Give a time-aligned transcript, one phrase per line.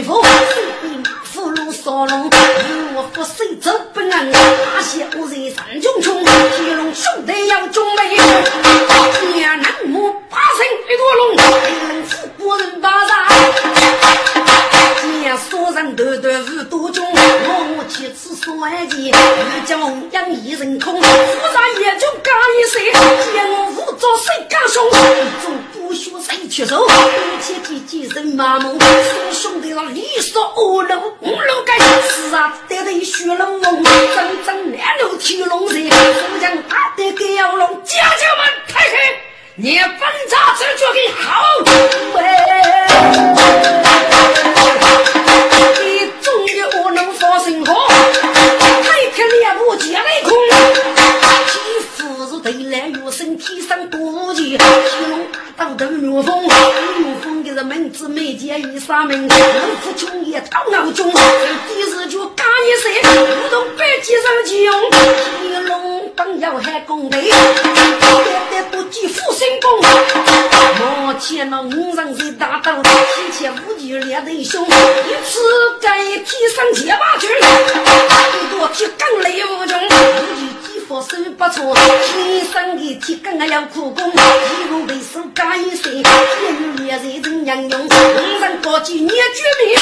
[0.00, 0.28] 人老人夫，手
[0.82, 2.30] 边马虎如烧龙，
[2.94, 3.70] 我不谁走
[83.50, 86.04] 要苦功，一路为手干一岁，天
[86.56, 89.74] 女烈日真英勇，五人高举灭绝命，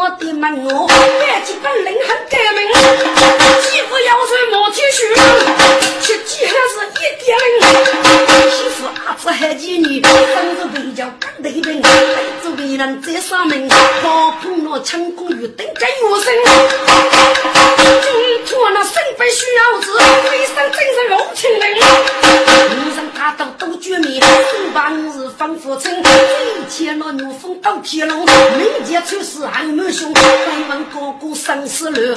[0.00, 2.58] 西瓜的门我，别记本领很改命。
[3.60, 4.98] 媳妇要穿毛 T 恤，
[6.00, 7.68] 吃鸡还是一点零。
[8.50, 8.88] 媳妇
[9.30, 11.88] 阿子还记你，生着比较干得兵，带
[12.42, 13.68] 着为人在上面，
[14.02, 16.34] 老婆那成功与等在月生。
[18.02, 18.10] 中
[18.46, 19.96] 途那身背需要子，
[20.28, 21.60] 背上真是肉青灵。
[22.84, 28.26] 路上大刀都绝命，身旁是防火层，一切那牛风到天龙。
[28.26, 30.22] 每件出事还没凶，百
[30.68, 32.14] 万高歌生死路，五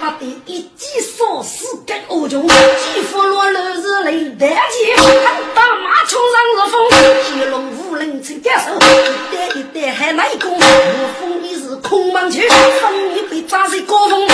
[0.00, 6.90] 百的一击杀死该恶穷，几乎落日雷大剑，他打马冲上当日风，
[7.24, 14.28] 铁龙无人曾接手，一代一代还来攻，我风一日空忙去，封你被抓在高峰，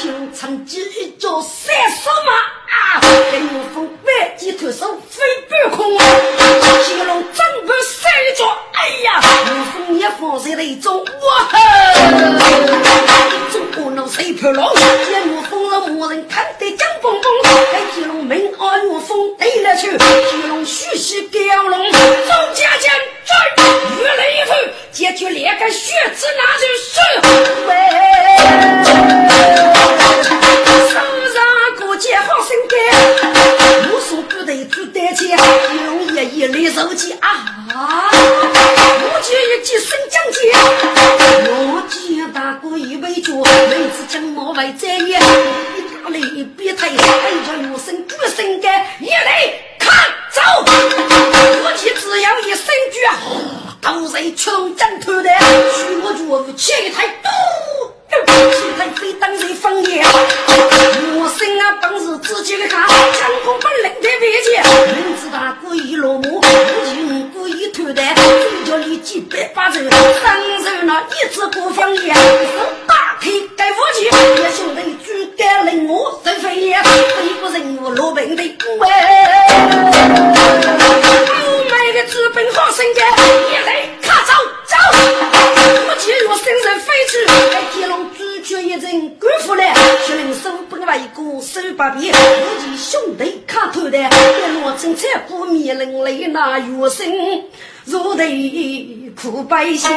[0.00, 2.32] 铁龙趁机一脚三十马，
[3.32, 11.08] 跟我风万击脱手飞半空，铁龙真不三脚，哎呀，我风一放在雷中，哇
[11.50, 11.58] 吼！
[13.52, 17.24] 中国那水漂浪，见我风了没人看得江蹦蹦，
[17.72, 21.38] 在铁龙门安我风对了去，铁龙虚实高
[21.68, 21.98] 龙，周
[22.54, 22.92] 家将
[23.26, 23.34] 追，
[24.02, 24.52] 越来越后，
[24.92, 27.00] 解决两个血字那就是
[27.66, 27.74] 喂。
[32.00, 37.46] 解放身干，无数部队出单钱，一龙一一来手机啊！
[37.74, 40.50] 我见一记升将军，
[41.46, 46.96] 我见大哥一杯酒，妹子将毛外在眼，一打雷一别退，哎呀，
[47.70, 49.94] 我身不身干，一来看
[50.32, 50.40] 走。
[50.64, 55.28] 我妻只要一声句啊，都是穷江头的，
[55.76, 57.30] 许我就气太多。
[58.10, 64.64] 气太非当人方言，我生啊本是自己的家，强攻本领的危险，
[64.96, 66.42] 明知他故意落幕，无
[66.86, 70.00] 情故意偷的，嘴角里几百把子，上
[70.64, 72.16] 手那一支过方言，
[99.22, 99.90] 苦百姓。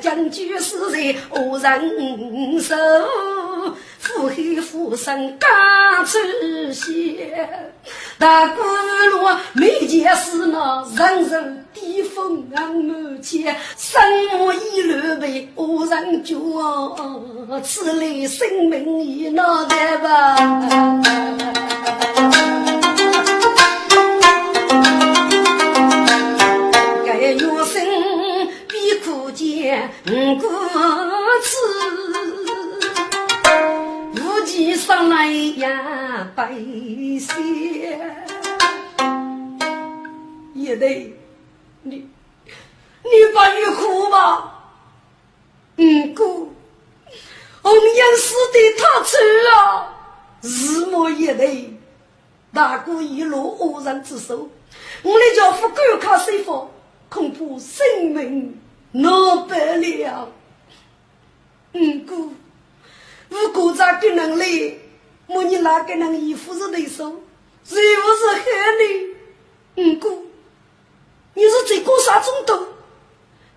[0.00, 2.74] 将军死在何人手？
[3.98, 4.30] 腹后
[4.62, 6.18] 腹生刚出
[6.72, 7.46] 血，
[8.18, 8.62] 大鼓
[9.10, 14.00] 锣每件事那人人低风满前，生
[14.38, 16.38] 我一路被何人救？
[17.62, 20.36] 此类生命已脑袋吧。
[30.04, 30.48] 故
[31.42, 31.56] 此，
[34.14, 37.98] 无计上来呀，白些。
[40.54, 41.14] 也得，
[41.82, 42.08] 你
[43.02, 44.54] 你不要哭吧。
[45.76, 46.52] 嗯，姑，
[47.62, 49.16] 红颜死的太迟
[49.54, 49.94] 啊，
[50.42, 51.78] 日暮也得，
[52.52, 54.50] 大哥一路恶人之手，
[55.02, 56.68] 我的家父敢靠谁方，
[57.08, 58.60] 恐怕性命。
[59.00, 60.28] 老白了，
[61.72, 62.32] 五姑，
[63.30, 64.44] 五姑咋个能来？
[65.28, 67.20] 我你哪个能衣服是对手？
[67.62, 68.42] 谁不是害
[69.76, 69.84] 你？
[69.84, 70.26] 五姑，
[71.34, 72.66] 你是在过啥中毒？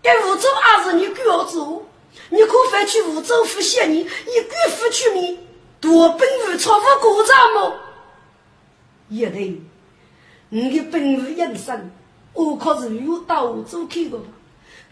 [0.03, 1.57] 该梧州还是你儿子？
[2.29, 5.39] 你可翻去梧州府写你，一官府取名，
[5.79, 7.79] 夺本无超无过账么？
[9.09, 9.59] 也对，
[10.49, 11.89] 你的本无营生，
[12.33, 14.25] 我可是有到梧州去过吧？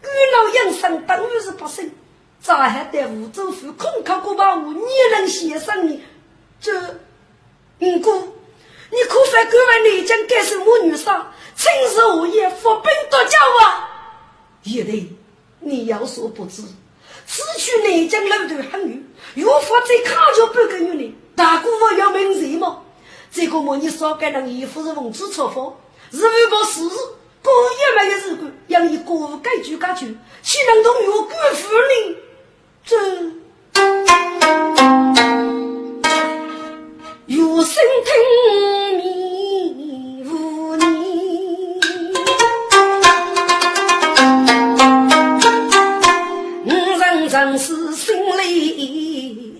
[0.01, 1.91] 官老养生等于是不生，
[2.41, 4.73] 咋还在梧州府空靠过把我？
[4.73, 4.81] 你
[5.11, 6.03] 能先生你？
[6.61, 6.73] 这
[7.79, 8.11] 五姑，
[8.91, 11.05] 你可反敢问内江改成我女婿，
[11.55, 13.89] 趁日午夜伏兵夺家啊？
[14.63, 15.17] 也得
[15.59, 16.61] 你有所不知，
[17.25, 19.03] 此去内江路途很远，
[19.35, 21.15] 如何再看着半个月呢？
[21.35, 22.81] 大姑父要问谁吗？
[23.31, 23.77] 这个么？
[23.77, 25.73] 你少该让姨夫是奉旨出发，
[26.11, 26.91] 是为个事日。
[27.41, 31.93] 过也没有日子，要以国务改句改句，岂能同岳官夫呢？
[32.85, 32.95] 这
[37.27, 37.73] 岳生
[38.05, 38.11] 听
[38.97, 39.03] 命
[40.29, 40.83] 无你，
[46.65, 46.69] 我
[46.99, 49.57] 人真是心里。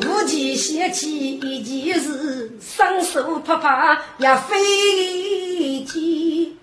[0.00, 2.51] 无忌写起一件事。
[2.82, 6.56] 双手拍拍也飞起，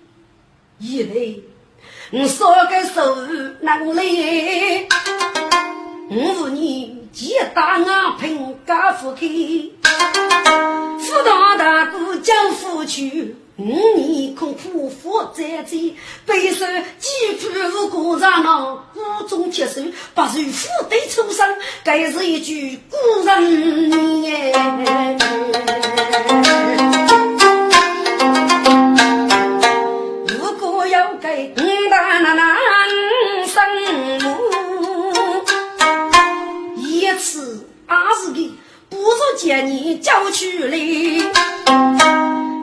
[0.78, 1.14] 一来
[2.12, 3.16] 我少个手
[3.62, 4.86] 能来，
[6.10, 7.86] 五年几大眼
[8.20, 9.26] 平家富开，
[10.98, 13.36] 富大大姑将夫去。
[13.56, 13.64] 五
[13.98, 16.64] 年空苦负在肩，背受
[16.98, 19.82] 几番无辜上闹，苦中接受，
[20.14, 21.46] 不受负对出生，
[21.84, 24.52] 该是一句古人言。
[30.26, 31.52] 如果要给
[39.30, 40.76] 不见你叫去来。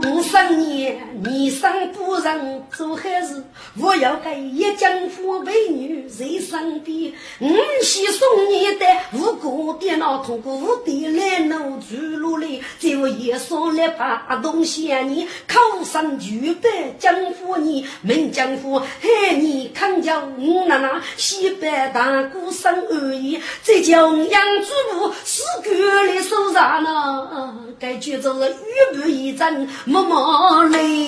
[0.06, 3.44] 五十年你生不人做孩子，
[3.80, 7.12] 我要给一江湖美女在身边。
[7.40, 7.48] 我
[7.82, 12.48] 先送你的五谷电脑，通过五的来弄住路来，
[12.80, 15.28] 就也送来把东西你。
[15.48, 17.86] 考上举杯江湖你。
[18.02, 21.02] 门江湖，害你看叫我奶奶。
[21.16, 25.76] 西北大鼓声而已，再叫杨主母死鬼
[26.08, 31.07] 来手上呢，该举着玉盘一阵默默泪。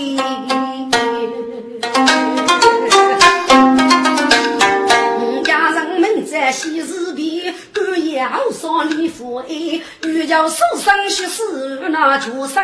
[5.44, 12.64] 家人们在喜事边，半夜后上礼服哎，欲叫手上血丝，那出生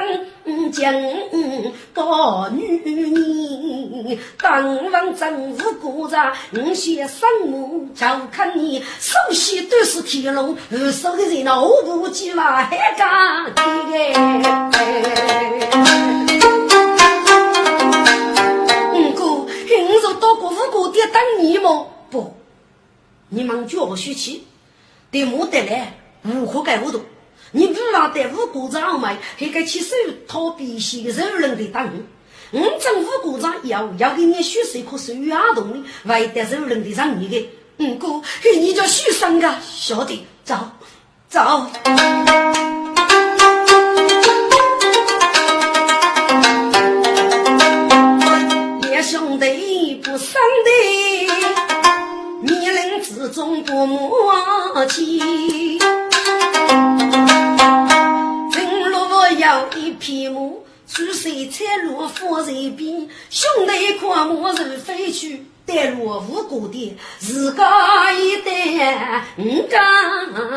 [0.72, 0.94] 将
[1.94, 13.56] 高女人，当王政府国家，我先生母就看你，首先都是天龙，二手的人那我不计划还干的。
[20.20, 21.92] 到国府过店等你么？
[22.10, 22.36] 不，
[23.30, 24.46] 你们叫我学气，
[25.12, 27.02] 对莫得来，无可改不动。
[27.52, 29.96] 你不让带五谷长买，还该去手
[30.28, 32.06] 逃避些肉人的等。
[32.52, 37.50] 我政府股长要要给你学谁可是有阿动的，外带肉人的让你的。
[37.78, 40.26] 嗯哥，给你叫学生啊，晓得？
[40.44, 40.56] 走，
[41.30, 41.42] 走。
[49.08, 49.46] 兄弟
[50.18, 50.70] 生的，
[52.42, 55.78] 年龄之中不默契。
[58.50, 58.98] 正路
[59.38, 60.40] 有一匹马，
[60.88, 63.10] 出水彩路放在边。
[63.30, 69.78] 兄弟跨马如飞去，带路无辜的，自家一代五家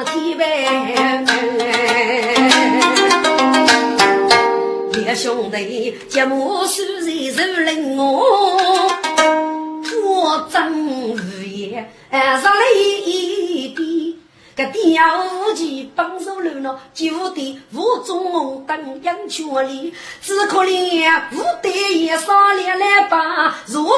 [0.05, 1.27] 天两
[5.17, 8.23] 兄弟结母虽然受冷我，
[10.05, 11.91] 我真无言。
[12.11, 14.15] 上了一边，
[14.57, 14.99] 个爹
[15.49, 23.93] 无忌帮手了，就得无中等养全力，只可怜无德也上了来把如同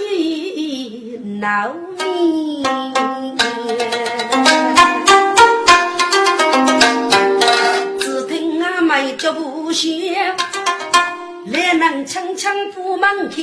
[0.00, 2.64] 一闹命。
[9.16, 10.34] 脚步鞋，
[11.46, 13.42] 来人轻轻不门开。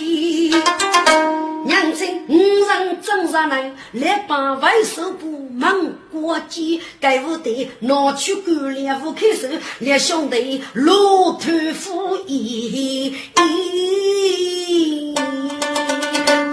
[1.63, 6.79] 娘亲五人正上来，来把外手不忙过肩。
[6.99, 9.47] 该不得拿去干粮不开手，
[9.79, 13.13] 两兄弟路途敷衍，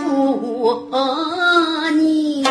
[0.04, 0.90] 不
[1.96, 2.44] 你。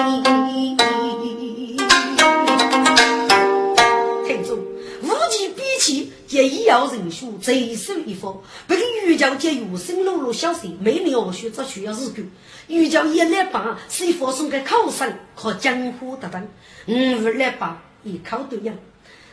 [6.44, 12.24] 医药人数最少一方，不给瑜教节约生路路小事，每年要学只需要日久。
[12.68, 16.48] 玉娇一来八，谁发送给考生和江湖的等，
[16.88, 18.74] 五来帮一考对呀。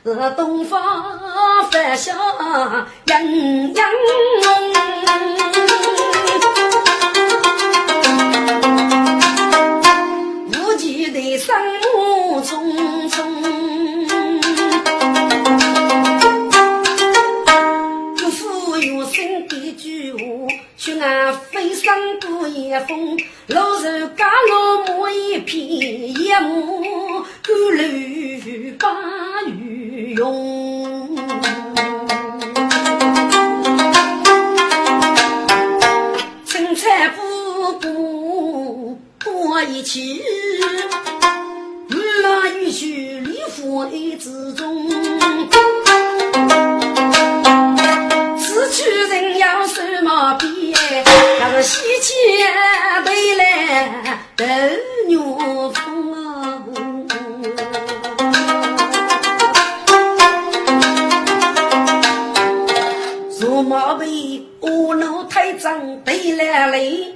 [0.05, 2.15] 呃，东方繁霞
[3.07, 3.35] 洋
[3.75, 3.93] 洋，
[44.25, 44.89] 之中。
[48.39, 50.75] 此去人要什么边？
[51.41, 52.11] 那是西钱
[53.05, 53.45] 回来
[54.35, 54.47] 斗
[55.09, 55.85] 牛风，
[63.39, 67.15] 若毛被恶奴太脏回来嘞，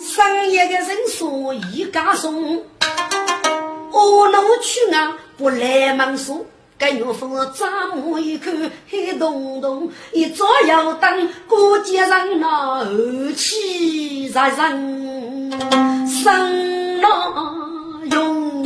[0.00, 2.64] 上一个人说一家送，恶奴
[5.36, 6.44] 不来忙说。
[6.80, 8.54] 该岳父张目一看，
[8.88, 12.84] 黑洞洞，一早要等过节上那
[13.34, 15.50] 气在人
[16.06, 17.08] 生那
[18.12, 18.64] 用，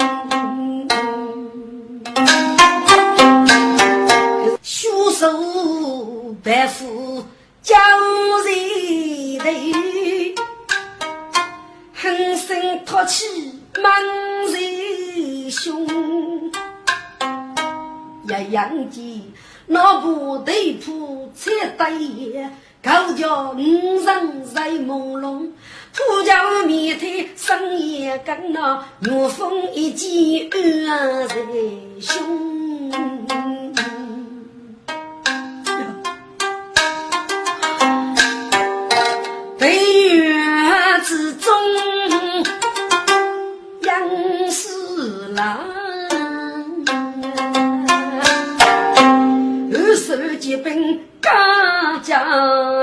[4.61, 7.25] 血手白虎
[7.63, 7.75] 叫
[8.45, 10.43] 人头，
[11.95, 14.02] 狠声托起满
[14.52, 15.87] 人胸。
[18.25, 19.33] 一样的
[19.67, 22.50] 那部队铺才得
[22.83, 25.50] 高叫五人在朦胧，
[25.95, 30.49] 土家面对深夜更那怒风一击
[30.88, 31.37] 二在
[32.00, 33.62] 胸。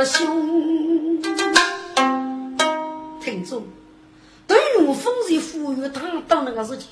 [0.10, 1.22] 兄，
[3.22, 3.63] 听众，
[4.48, 6.88] 对于风水富裕他当那个事情，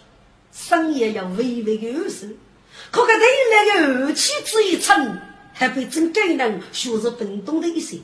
[0.54, 2.28] 生意要微微的二手，
[2.92, 5.18] 可个对那个二妻之一称，
[5.52, 7.98] 还被真给人学着本东的一些，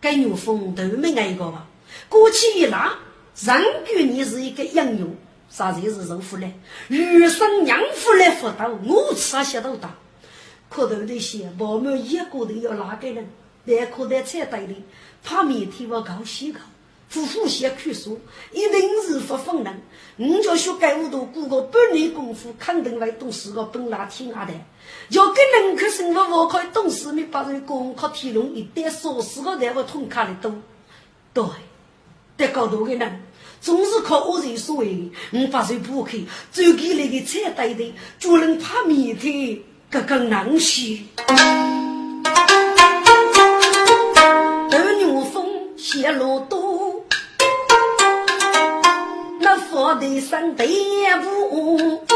[0.00, 1.66] 该牛风都没挨过吧？
[2.08, 2.96] 过去一拉，
[3.38, 5.14] 人给你是一个应用，
[5.50, 6.54] 啥才是人福嘞？
[6.88, 9.94] 余生养福来辅导，我吃些都大。
[10.70, 13.28] 可头的些，我们一个头要哪个人？
[13.66, 14.76] 在口袋菜袋里，
[15.22, 16.60] 怕明天我搞西搞，
[17.08, 18.20] 夫妇先看书，
[18.52, 19.80] 一定是不放人。
[20.16, 24.52] 你叫学盖五度，过个半年功夫，肯定会懂事个本拉天阿的。
[25.08, 30.54] 要跟人去生活，我可以懂事，没把人功课提拢一点少事个在我痛卡的多。
[31.32, 31.44] 对，
[32.36, 33.20] 得高头的人，
[33.60, 39.58] 总是靠我人所谓，我把谁不去，走给那个菜袋里，就能怕明天。
[39.92, 41.00] 个个难写，
[45.82, 47.04] 风泄露多，
[49.40, 50.68] 那佛的山对
[51.20, 52.06] 不？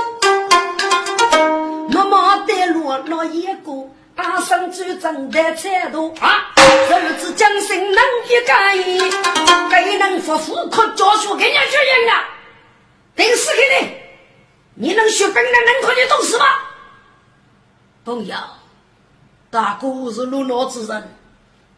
[1.90, 6.52] 妈妈带路那一个，大声主张的彩度啊！
[6.56, 8.76] 儿子将心能一改，
[9.68, 12.24] 该能夫妇可教书给人家学人啊！
[13.16, 13.96] 定死给
[14.76, 16.44] 你，你能学本来能考你懂事吗？
[18.04, 18.36] 朋友，
[19.50, 21.16] 大哥是落脑之人，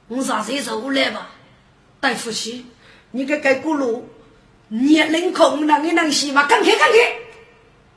[0.09, 1.27] 我上谁走来吧？
[2.01, 2.67] 戴夫妻，
[3.11, 4.03] 你给给咕噜，
[4.69, 6.47] 年龄空那你能行吗？
[6.47, 6.99] 看看看看，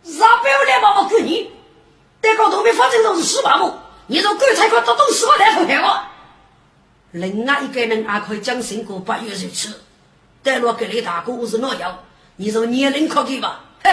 [0.03, 0.99] 啥不要来吧？
[0.99, 1.49] 我管你，
[2.21, 3.73] 这个都没发生都是死八木，
[4.07, 6.01] 你说鬼才快都都死我来骗我。
[7.11, 9.81] 另外一个人还可以讲辛苦八月如此，
[10.41, 11.99] 带落给你大哥是哪样？
[12.37, 13.61] 你说年龄可给吧？
[13.83, 13.91] 喂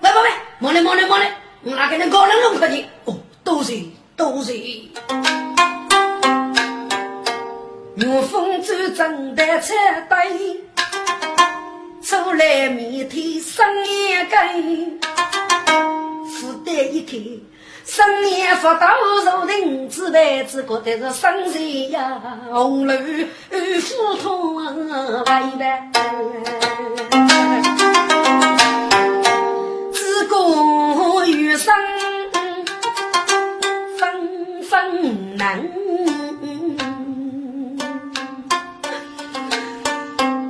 [0.00, 3.16] 喂喂，莫来莫来莫来，我那个人高冷弄可你哦。
[3.44, 3.80] 都是
[4.16, 4.52] 都是，
[7.96, 9.72] 岳风走正的车
[10.06, 10.60] 队，
[12.02, 15.00] 出来面天生一根，
[16.28, 17.18] 富得一看，
[17.86, 21.58] 生年福到如人之辈，只觉得是生财
[21.90, 22.20] 呀，
[22.52, 22.94] 红楼
[23.80, 25.90] 富通万般，
[29.90, 31.74] 自古余生。
[35.36, 35.62] 难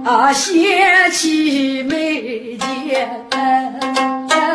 [0.07, 3.09] 啊，贤妻美妾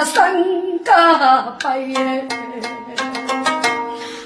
[0.05, 0.33] 三
[0.81, 1.93] 个辈，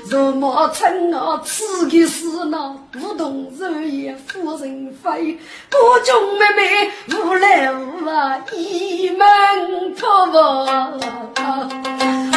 [0.07, 10.39] 若莫称我此的是那不动日夜夫人非，各种妹妹无来无往一门婆婆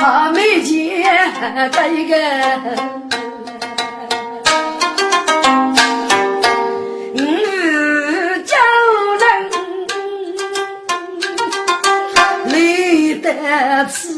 [0.00, 1.30] 啊，没见
[1.70, 2.16] 这个。
[13.88, 14.08] 此，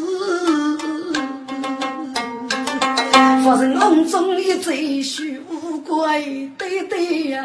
[3.43, 7.45] 夫人梦中一醉虚无归，对对呀，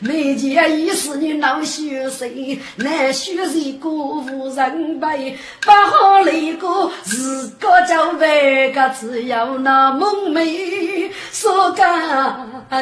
[0.00, 2.28] 没见已是你老学生，
[2.76, 11.84] 难学一个无人陪，不好那个自个就为个只有那梦寐，说个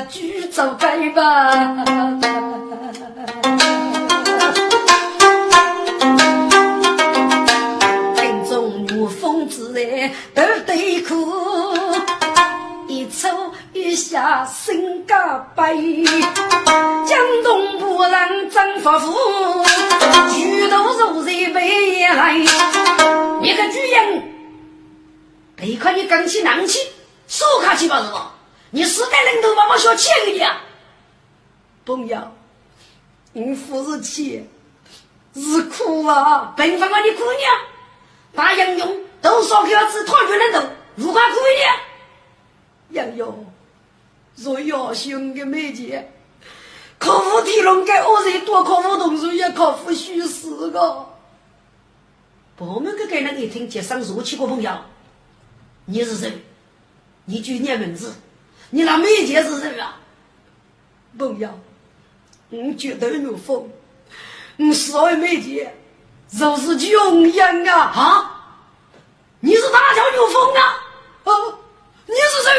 [0.09, 1.85] 举走该吧。
[10.35, 11.15] 都对苦，
[12.87, 13.29] 一抽
[13.73, 16.05] 一下心肝悲。
[17.07, 19.13] 江东不让张发福，
[20.33, 22.35] 举头如热悲来。
[22.35, 24.23] 你个巨人，
[25.57, 26.79] 别看你刚起囊气，
[27.27, 28.35] 说卡去吧是吧？
[28.71, 30.63] 你是该人头把我小气给你啊！
[31.85, 32.19] 朋友，
[33.33, 34.47] 你夫是气，
[35.35, 36.55] 是苦啊！
[36.57, 37.53] 本方啊，你姑娘，
[38.35, 38.97] 大英雄。
[39.21, 43.01] 都说给我子团聚人头，如何可以呢？
[43.01, 43.47] 杨勇，
[44.37, 46.11] 若要兄的美姐，
[46.99, 51.07] 可夫提龙给恶人多可夫同事也可夫虚实个。
[52.59, 54.71] 我们个给人一听，接上如起个朋友，
[55.87, 56.45] 你是谁？
[57.25, 58.15] 你就念名字，
[58.71, 60.01] 你那美姐是谁啊？
[61.17, 61.59] 不要，
[62.51, 63.71] 我觉得有风，
[64.57, 65.75] 我所谓妹姐
[66.29, 67.81] 就是穷人啊！
[67.81, 68.40] 啊，
[69.43, 70.85] 你是大小牛峰啊？
[71.25, 71.33] 啊，
[72.05, 72.51] 你是谁？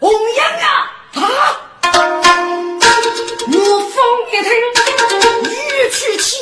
[0.00, 0.90] 红颜啊？
[1.14, 1.20] 啊，
[3.48, 4.50] 有风一听，
[5.50, 6.40] 欲去牵。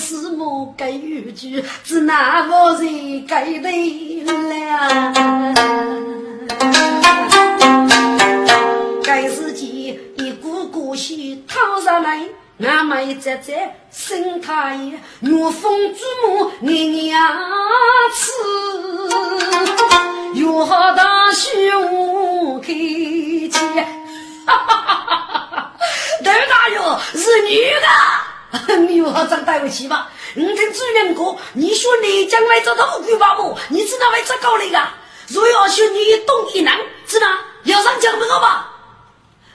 [0.00, 5.12] 是莫该玉句，只那我人该得了。
[9.04, 12.26] 该是己一股股气掏上来，
[12.60, 13.52] 俺们在这
[13.92, 17.36] 生他也，怒风之母你牙
[18.14, 18.32] 齿，
[20.40, 23.50] 又好大胸开气，
[24.46, 24.94] 哈哈哈
[25.50, 25.72] 哈！
[26.22, 26.78] 刘大爷
[27.18, 27.86] 是女的，
[28.86, 30.10] 你有好长带回去吧？
[30.34, 34.88] 你听主人哥，你说你将来这头鬼把母，你知道为咋搞那个？
[35.28, 37.26] 若要说你一动一能，知道
[37.64, 38.72] 要上讲不好吧？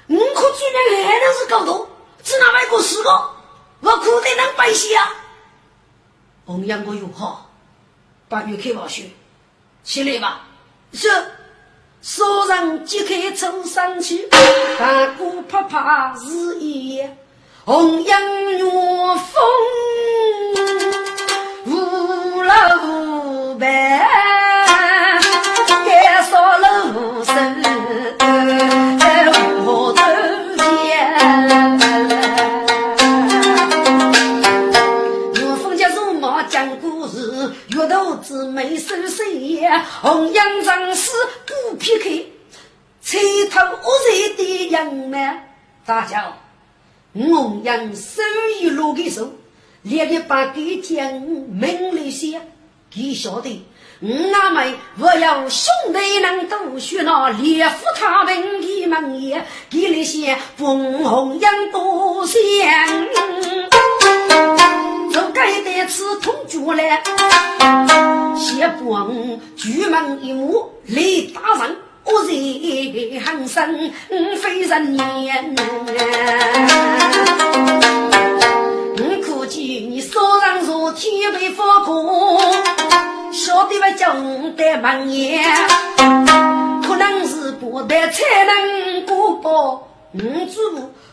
[0.08, 0.58] 我可主
[0.92, 1.90] 人还能是搞多，
[2.24, 3.10] 知道外国四个，
[3.82, 5.14] 我可得能白些啊！
[6.46, 7.50] 红阳哥又好，
[8.30, 9.10] 八月开放学，
[9.84, 10.42] 起来吧，
[10.94, 11.10] 是。
[12.02, 14.30] 手上揭开走上去，
[14.78, 17.18] 大鼓啪啪是一夜，
[17.66, 18.16] 红颜
[18.60, 18.70] 如
[19.16, 19.44] 风
[21.66, 24.08] 无楼无白，
[25.84, 27.34] 该说楼生
[29.66, 30.00] 无头
[30.58, 31.10] 见。
[35.34, 39.68] 月风家如毛讲故事，月头子没收谁，
[40.04, 41.10] 红阳长势。
[41.80, 42.10] 劈开，
[43.02, 45.40] 吹头恶热的阳门，
[45.84, 46.38] 大叫，
[47.18, 48.22] 我用手
[48.60, 49.32] 一落的手，
[49.84, 52.42] 连的把给将门里些，
[52.94, 53.66] 给晓得，
[54.02, 62.38] 俺们我要兄弟能都学那烈夫他们的门也，给那些风红阳多香，
[65.14, 67.02] 就该得此通猪来，
[68.38, 70.70] 先帮举门一幕。
[70.88, 73.92] 雷大人，我人很生
[74.38, 75.56] 非人言。
[78.98, 82.40] 我估计你手上若天被发过，
[83.32, 83.98] 晓得不？
[83.98, 85.44] 讲的门言，
[86.88, 89.88] 可能是不得才能过报。
[90.14, 90.62] 五主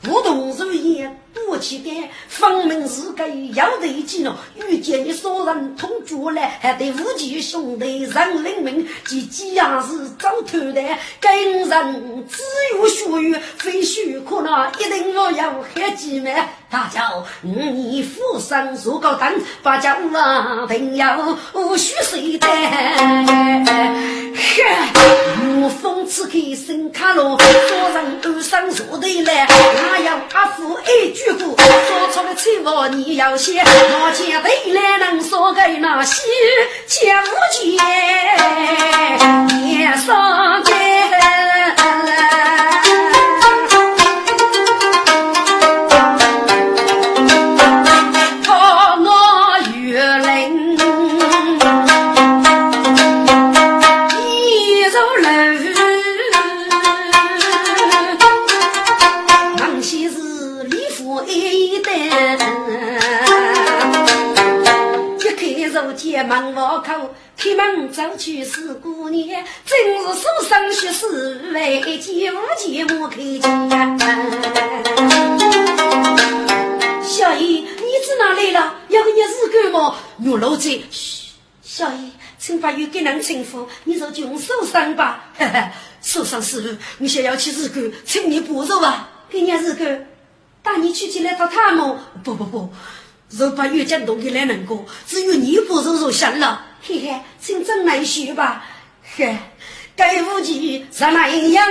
[0.09, 1.19] 无动如烟。
[1.63, 1.91] 起的，
[2.29, 4.35] 分明是个要得劲哦！
[4.69, 10.83] 遇见你所人同住来，还得夫妻兄弟人领命，及几样是早偷的，
[11.21, 12.43] 跟人只
[12.75, 16.35] 有学语，非学可那一定要要黑几门。
[16.73, 19.31] 大叫你富生如高登，
[19.63, 21.37] 把家务啊定要
[21.77, 22.49] 许谁的？
[24.35, 36.23] 哼，风刺客新卡罗，做人都上坐的来，哪有阿福一句话说出的错话你要写，我前对来能说给那些
[36.87, 37.77] 千无钱，
[39.59, 40.73] 年上街。
[67.77, 73.43] 门走去是姑娘，真是书生学士为见无见莫开见。
[77.03, 78.75] 小姨，你在哪里了？
[78.89, 79.95] 要跟你日干么？
[80.27, 80.71] 我老在。
[80.91, 81.31] 嘘，
[81.63, 85.33] 小姨，请把玉给人称呼，你就就受伤吧。
[86.03, 89.09] 受伤师傅，你想要去日干，请你补肉吧。
[89.31, 90.07] 给你日干，
[90.63, 91.97] 带你去进来找他们。
[92.25, 92.69] 不不不。
[93.31, 96.67] 若把月江东给来能过，只有你不如入香了。
[96.85, 98.65] 嘿嘿，请真来学吧。
[99.15, 99.37] 嘿，
[99.95, 101.65] 该武器是哪样？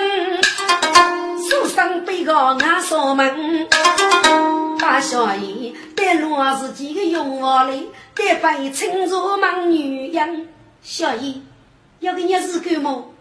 [1.49, 3.67] 手上背个俺锁门，
[4.79, 10.47] 大小爷带罗自己的用我哩，带被称作忙女人。
[10.81, 11.41] 小爷
[11.99, 13.13] 要给你日干么？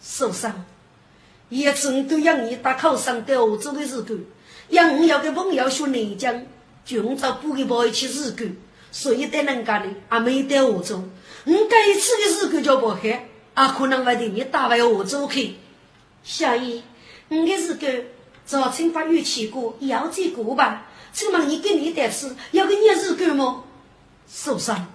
[0.00, 0.64] 受伤，
[1.50, 4.18] 一生都让你打考上欧洲的日干，
[4.70, 6.46] 让要给朋友学内江。
[6.86, 8.56] 就我找补给包一起日干，
[8.90, 11.04] 所以得人家的还没得欧洲。
[11.44, 15.54] 我这一次的日干叫不黑，啊，可能会得你打回欧洲去。
[16.22, 16.82] 小姨，
[17.28, 18.04] 我的日干
[18.44, 20.86] 早晨发育起过，要这过吧？
[21.12, 23.64] 请问你给你带吃，要个日子干么？
[24.30, 24.86] 受伤，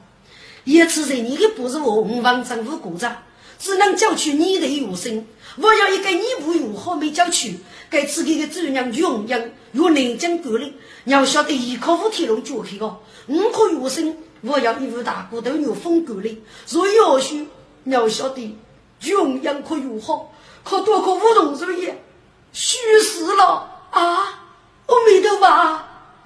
[0.64, 3.24] 一次在你的不是我五方政府国家，
[3.58, 5.26] 只能交取你的有生。
[5.56, 7.58] 我要一个你不用好没交取，
[7.90, 10.74] 该自己的主人用人若南京管理，
[11.06, 14.16] 你要晓得依靠五铁路脚去个，五可有生。
[14.46, 17.36] 我要一副大骨头有风管理，若要求
[17.84, 18.58] 你要晓得
[19.02, 20.34] 用人可有好，
[20.66, 22.04] 可多可无动作业，
[22.52, 24.40] 虚死了啊！
[24.86, 25.80] 阿弥陀佛，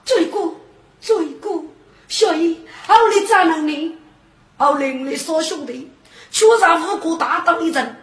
[0.04, 0.56] 罪过
[1.00, 1.64] 罪过，
[2.08, 3.98] 小姨，奥利咋能呢？
[4.58, 5.92] 奥林的少兄弟，
[6.32, 7.96] 确实无辜大当一阵。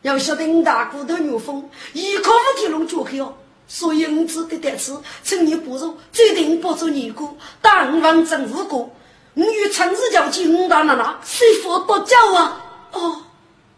[0.00, 3.34] 要晓得，我大骨头牛风，依靠五铁龙脚去哦。
[3.66, 8.90] 所以我只得得此，趁你不入，决定不做尼姑，当王政府过。
[9.38, 12.60] 我与陈氏交起五大奶奶，谁负多久啊？
[12.90, 13.22] 哦，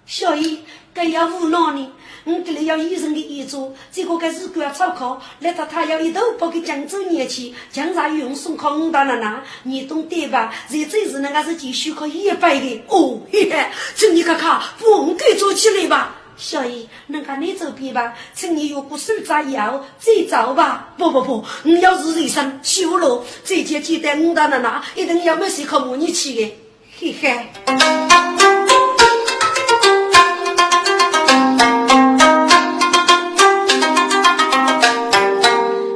[0.07, 0.59] 小姨，
[0.95, 1.93] 该要无奈呢。
[2.25, 10.51] 我给你要医生的医嘱，这个该是要草考，来到他要一头包给江州年去，江上用送考五大奶奶，你懂得吧？
[10.71, 16.17] 这真是那个是继续考一百的哦，嘿嘿，请你看看，不给做起来吧。
[16.41, 18.15] 小姨，能看你这边吧？
[18.35, 20.89] 请你越过手扎腰，再走吧。
[20.97, 26.57] 不不不，我要是人生修罗，这件记得我大奶奶一定要没事靠母你去的，
[26.99, 27.47] 嘿嘿。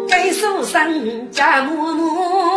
[0.07, 2.57] 该受伤家母母，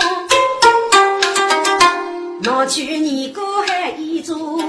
[2.41, 4.59] 拿去你哥还一桌。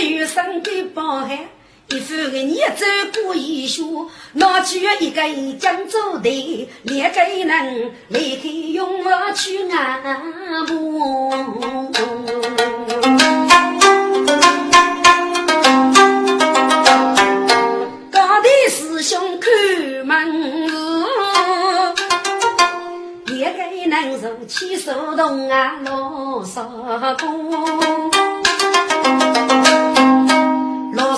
[0.00, 1.38] 余生的包含，
[1.88, 2.86] 一副个你走
[3.22, 5.22] 过一宿，拿去一个
[5.58, 11.00] 江州的，两个人离开永和去安步。
[18.10, 19.50] 高的师兄看
[20.06, 21.06] 门路，
[23.26, 26.62] 两个人手起手动啊，老少
[31.00, 31.16] 工。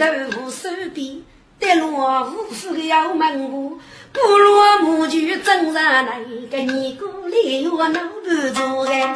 [0.00, 0.06] 头
[0.40, 1.22] 无手边，
[1.58, 3.78] 得落无数个要门户，
[4.12, 6.12] 不落木就正上那
[6.50, 9.14] 个尼姑里我老不做哎，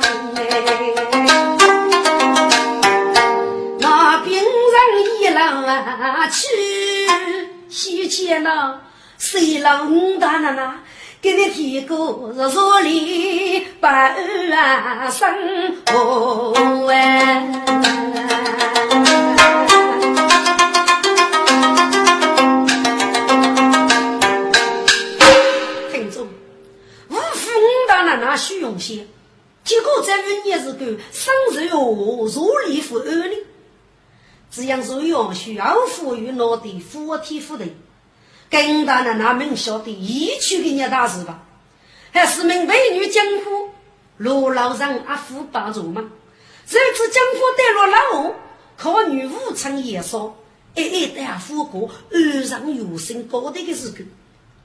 [3.79, 4.43] 那病人
[5.21, 6.47] 一老啊去，
[7.69, 8.81] 西去了，
[9.19, 10.75] 谁老五大奶奶
[11.23, 14.15] 给你提过日里半
[15.11, 15.33] 生
[15.87, 17.51] 活哎。
[28.37, 29.09] 虚荣心，
[29.65, 33.37] 结果在五年是个生日哦，如里富二呢。
[34.51, 37.75] 这样是要需要富裕脑袋，富体富地。
[38.51, 41.43] 更大的那们晓得一去给你大事吧？
[42.13, 43.71] 还是名美女江湖，
[44.17, 46.05] 罗老人阿富霸主吗？
[46.67, 48.35] 这次江湖带落老五，
[48.77, 50.37] 靠女武成也说，
[50.77, 53.95] 一一带富过，安上有生高的个时候。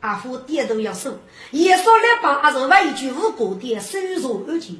[0.02, 1.18] 阿虎点头要收，
[1.52, 4.76] 也说了帮阿是外句无果的收入安全。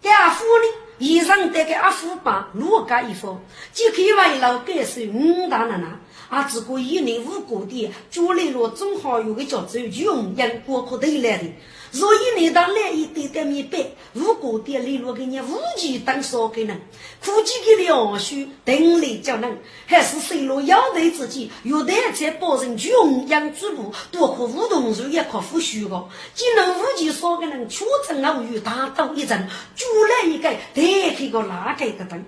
[0.00, 0.64] 但阿虎呢，
[0.98, 3.40] 衣裳得给阿虎帮罗家一方，
[3.72, 5.86] 就可以为了感受五大奶奶。
[6.28, 11.44] 阿，只过一年无果的，家里若正好有个叫做穷人过苦头来的。
[11.92, 16.80] 若一年当来一堆的米白，无果的里落给你无钱当少给人，
[17.22, 32.24] 估计给了许等来叫人，还是谁落要得自己，有的在保人穷养之路，多可无动手也可付虚个，既能无钱少给人，确诊了与大刀一阵，煮来一个代替个哪个个灯，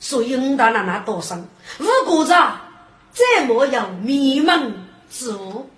[0.00, 1.46] 所以你大奶奶多生，
[1.78, 2.32] 无果子
[3.12, 4.72] 再莫要迷茫
[5.08, 5.70] 之物。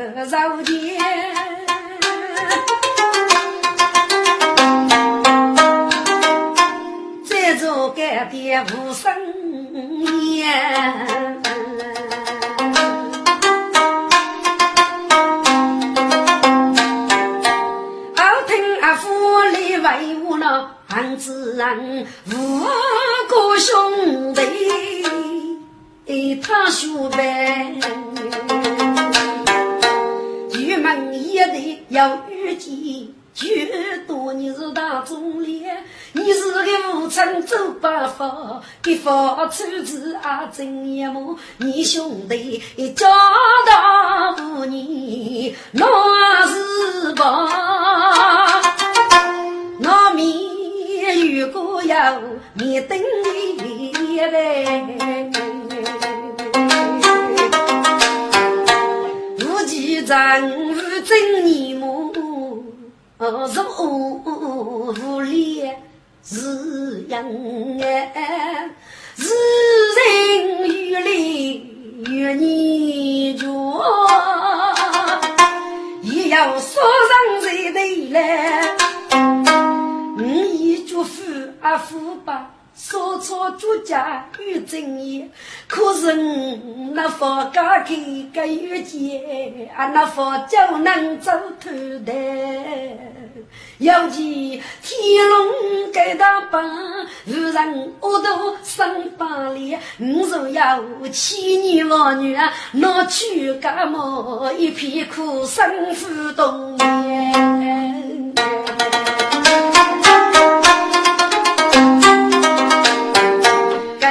[0.00, 0.98] 肉田，
[7.28, 9.12] 再做个的无生
[10.36, 10.48] 烟。
[18.16, 19.06] 我听阿父
[19.52, 19.52] 来
[19.98, 22.60] 为我那汉子人五
[23.28, 24.40] 个兄弟，
[26.40, 26.70] 他
[30.70, 30.96] 学呗。
[31.12, 33.46] 一代要遇见，就
[34.06, 36.62] 多你是大忠烈，你是个
[36.98, 43.08] 武昌走八方，一方出自啊真一幕，你兄弟一家
[43.66, 45.86] 大无你那
[46.46, 47.48] 是吧？
[49.78, 52.20] 那面有个不要
[52.54, 52.98] 你等
[53.56, 55.49] 你呗。
[60.10, 62.12] 无忌丈夫真你母，
[63.16, 63.30] 如
[65.04, 65.62] 无力
[66.24, 67.24] 是养
[67.80, 68.68] 哎，
[69.16, 69.28] 是
[69.96, 71.58] 人与力
[72.08, 73.46] 与你着，
[76.02, 78.76] 也要说上这对来。
[81.62, 82.50] 阿父把
[82.90, 85.24] 说错主家与正义，
[85.68, 86.12] 可是
[86.92, 87.94] 那佛家开
[88.34, 91.70] 个遇见，啊那佛就能走头
[92.04, 92.12] 的。
[93.78, 96.68] 要记天龙盖大板，
[97.28, 102.36] 无人恶毒生八里，我若要妻女儿女，
[102.72, 106.76] 拿去干么一片苦生不动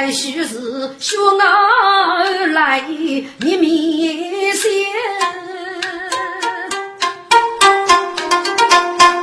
[0.00, 0.12] 念。
[0.12, 4.70] 须是学而来，你面先。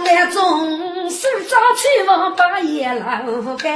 [0.06, 3.72] 来中手抓起王八也老干，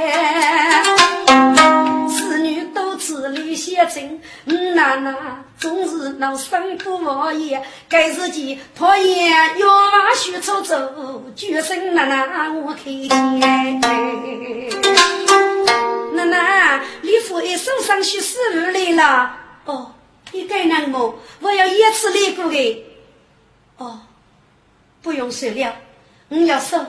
[2.08, 4.20] 子女都子里写成，
[4.74, 5.14] 奶奶
[5.58, 13.10] 总是闹生不王爷，该日己讨厌要往许处走，决心奶奶我开心。
[16.14, 19.38] 奶奶，李府一手上去死路来了。
[19.64, 19.94] 哦，
[20.32, 22.84] 你该那么，我要一次来过的。
[23.76, 24.00] 哦，
[25.02, 25.74] 不用说了，
[26.28, 26.84] 你要手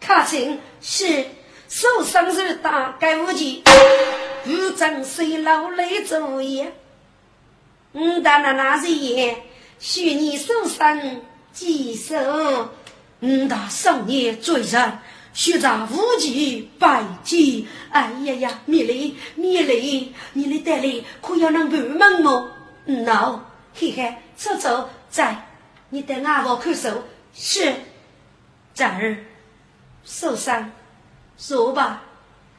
[0.00, 1.24] 卡清是
[1.68, 3.62] 手上是大该无忌，
[4.46, 6.72] 无正水老来作业。
[7.92, 9.42] 嗯，的奶奶是也，
[9.78, 11.00] 许你手上
[11.52, 12.16] 几手，
[13.20, 14.98] 嗯，的少年罪人。
[15.34, 22.52] 学长无忌拜见，哎呀呀，米雷米雷，你的带来可要能帮忙吗
[22.84, 23.40] ？no，
[23.74, 25.48] 嘿嘿，走走，在，
[25.90, 27.02] 你带阿婆看守。
[27.34, 27.74] 是，
[28.74, 29.24] 崽儿，
[30.04, 30.70] 受伤，
[31.36, 32.04] 说吧。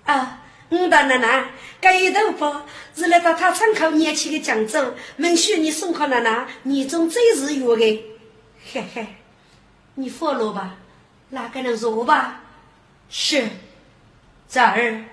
[0.03, 1.45] 啊，我的奶奶，
[1.79, 8.03] 这一头发是来到他村口年轻的江州，门需你送给奶奶，你中最是有的。
[8.73, 9.07] 嘿嘿，
[9.93, 10.75] 你放了吧，
[11.29, 12.41] 哪个能说吧？
[13.09, 13.47] 是，
[14.47, 15.03] 崽儿，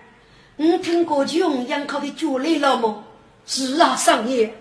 [0.56, 3.04] 你听过穷养口的酒来了吗？
[3.46, 4.54] 是啊，少爷。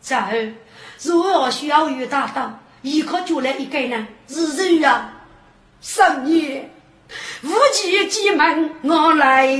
[0.00, 0.54] 崽儿，
[1.02, 5.14] 若要需要遇大道，一颗酒来一个呢，是人啊。
[5.80, 6.68] 少爷，
[7.42, 9.56] 无忌进门我来呀，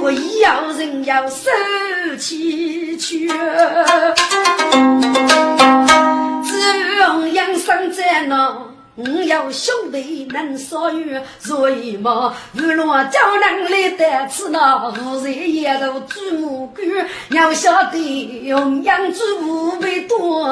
[0.00, 1.50] 我要人要受
[2.18, 3.28] 气去，
[6.44, 8.75] 只用养生在那。
[8.98, 12.78] 我有兄弟能所遇，所以嘛，无论
[13.10, 17.98] 叫人来得此那无人也都祖母官，要晓得
[18.44, 20.48] 用养猪无辈多，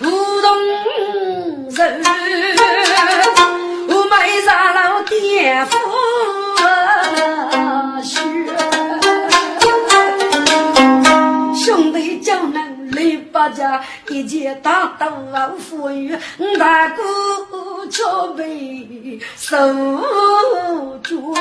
[0.00, 0.10] 无
[0.42, 2.02] 动人，
[3.88, 5.78] 我没啥老爹夫
[11.54, 12.65] 兄弟叫人。
[12.96, 15.12] 李八家一件大刀
[15.58, 16.16] 富裕，
[16.58, 17.02] 大哥
[17.90, 18.02] 却
[18.34, 19.54] 被守
[21.02, 21.34] 住，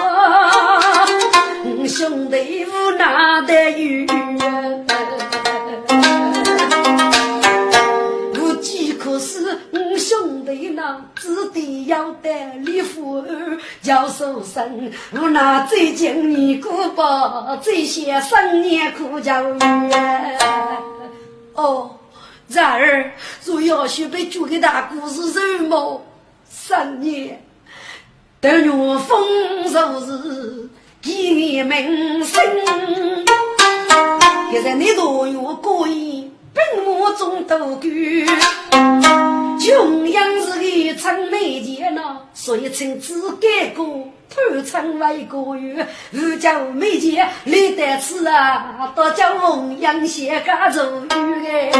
[1.87, 4.05] 兄弟无奈的与
[8.33, 9.57] 无计可施，
[9.97, 12.29] 兄弟那只得要得
[12.65, 19.57] 李富儿叫受生，无奈最近你姑伯最些三年苦教育。
[21.55, 21.97] 哦，
[22.49, 23.11] 然而，
[23.45, 26.05] 若要学被救给大故事什么？
[26.49, 27.41] 三年，
[28.39, 30.69] 等月丰收日，
[31.01, 32.43] 给你名声。
[34.51, 38.25] 现在你多月过意，本我中都居。
[39.59, 44.07] 穷养是个长美钱呐，所以称之改过。
[44.29, 51.71] 偷称为国语，日叫美姐立得此啊，多叫弘扬写家族语哎。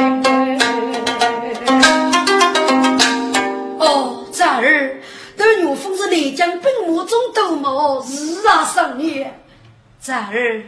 [3.80, 5.02] 哦，这儿
[5.36, 9.44] 等岳峰是内江本墓中斗毛日啊上年，
[10.02, 10.64] 这儿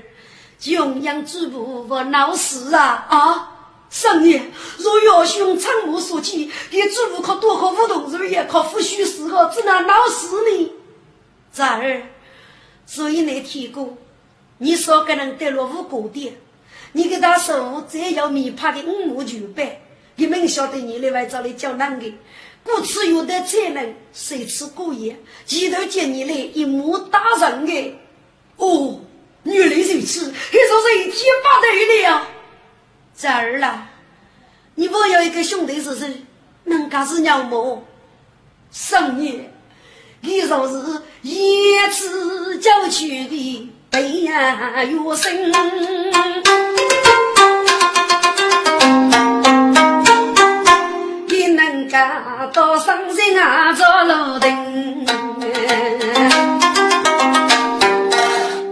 [0.59, 3.53] 穷阳主仆不闹事啊啊！
[3.89, 10.73] 上年若要用长木说起，给主仆可多可无动，日也可不许时候，只能闹事呢。
[11.57, 12.03] 咋儿？
[12.85, 13.97] 所以那天过，
[14.59, 16.35] 你说个人得了五个点，
[16.91, 19.81] 你给他说我再要米怕的五亩九百，
[20.17, 22.13] 你们晓得你来外找来叫哪个？
[22.63, 27.95] 故此有的才能谁吃过夜，前头见你来一目打人的。
[28.57, 29.01] 哦，
[29.43, 32.27] 原来如此，还说是一天八头的呀。
[33.15, 33.89] 侄儿啦，
[34.75, 36.21] 你不要一个兄弟是谁？
[36.65, 37.83] 人家是娘母，
[38.71, 39.49] 生你，
[40.21, 40.73] 你若是
[41.21, 45.51] 一次就去的悲呀怨声。
[52.53, 55.05] 到深圳啊，做路灯，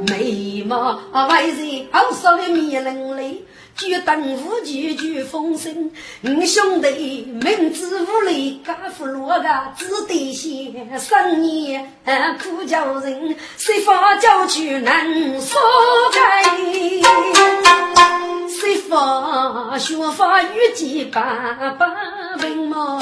[0.07, 3.45] 眉毛歪在好少的面棱里，
[3.77, 5.91] 举灯舞举举风声。
[6.23, 11.91] 五兄弟明知无力，家父落个只得先生年
[12.41, 15.59] 苦叫人，谁发叫去能说
[16.13, 16.43] 开？
[18.49, 21.21] 谁发学法遇见爸
[21.77, 21.85] 爸
[22.41, 22.99] 文毛？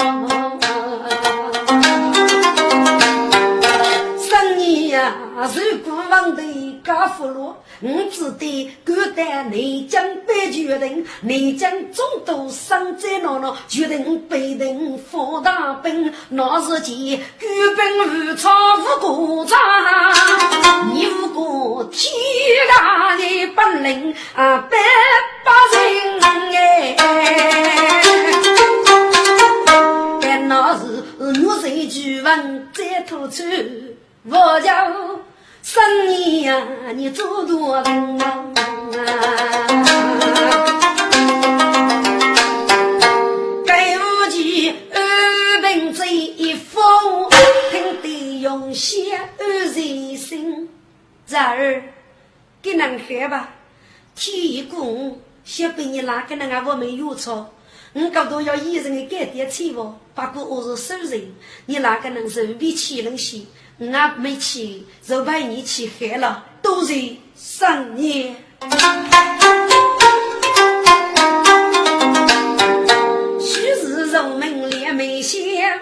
[4.18, 5.14] 生年呀，
[5.52, 6.42] 受过王的
[6.84, 19.58] 家父罗，我只得敢担内江北决定，内江众多生在闹闹，决定北定发大兵，那是件举兵无草无过场，
[20.92, 22.12] 你无过天
[22.68, 24.76] 大的本领啊，百
[25.42, 26.20] 八人
[26.54, 26.96] 哎。
[30.46, 33.42] 那时我谁举问再吐出，
[34.24, 34.72] 我叫
[35.66, 38.44] 生年呀，你做多人啊！
[43.64, 46.82] 该无忌二本这一封，
[47.70, 50.68] 听得用血二人心。
[51.26, 51.82] 侄儿，
[52.60, 53.54] 给人看吧，
[54.14, 57.54] 天公先被你拉给那个我们有错。
[57.94, 61.32] 我搞到要一人的改点钱哦，不过我是熟人，
[61.64, 63.40] 你哪个能人比起人些？
[63.78, 63.86] 我
[64.18, 66.94] 没钱，就陪你去喝了，都是
[67.36, 68.36] 生年。
[73.40, 75.80] 许是人们连眉线，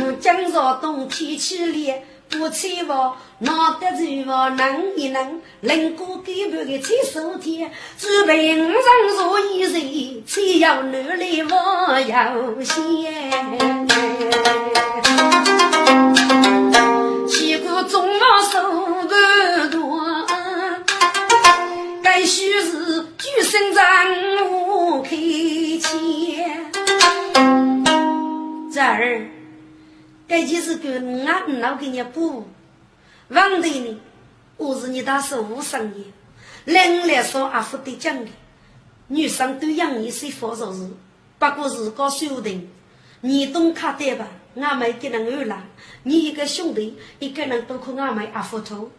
[0.00, 2.02] 我今朝冬天起来。
[2.30, 8.82] 不吃我，拿得住我，能一能，冷过给半个七十天，只凭五上
[9.16, 13.22] 做一人，只要努力我有限。
[17.88, 18.60] 中老手
[19.02, 19.08] 不
[19.70, 20.26] 多，
[22.02, 23.82] 该须是举身长
[24.50, 25.10] 无开
[25.80, 26.72] 钱，
[28.72, 29.26] 这儿。
[30.26, 32.48] 这就是给俺老给你补，
[33.28, 34.00] 王队呢？
[34.56, 35.92] 我是你大师五十年，
[36.64, 38.30] 人来说阿福得奖的，
[39.08, 40.88] 女生都养你是佛做事，
[41.38, 42.68] 不过是搞修订，
[43.20, 44.26] 你懂卡对吧？
[44.56, 45.62] 俺们给人二郎，
[46.04, 48.90] 你一个兄弟，一个人都可俺们阿福头。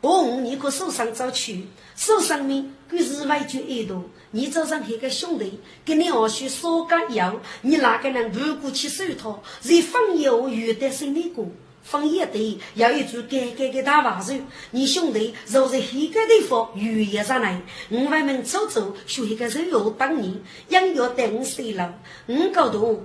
[0.00, 4.04] 我五你可手上早去，手上面可是外就一多。
[4.30, 11.48] 你早上一个兄弟跟你二叔说干要，你哪个人如果去收他，是放油鱼的生理过，
[11.82, 14.34] 放一堆要一株干干的大瓦树。
[14.70, 23.02] 你兄弟若是一个地方鱼也上来，我外面走走，学一个人要当你，养要等死了，我搞懂，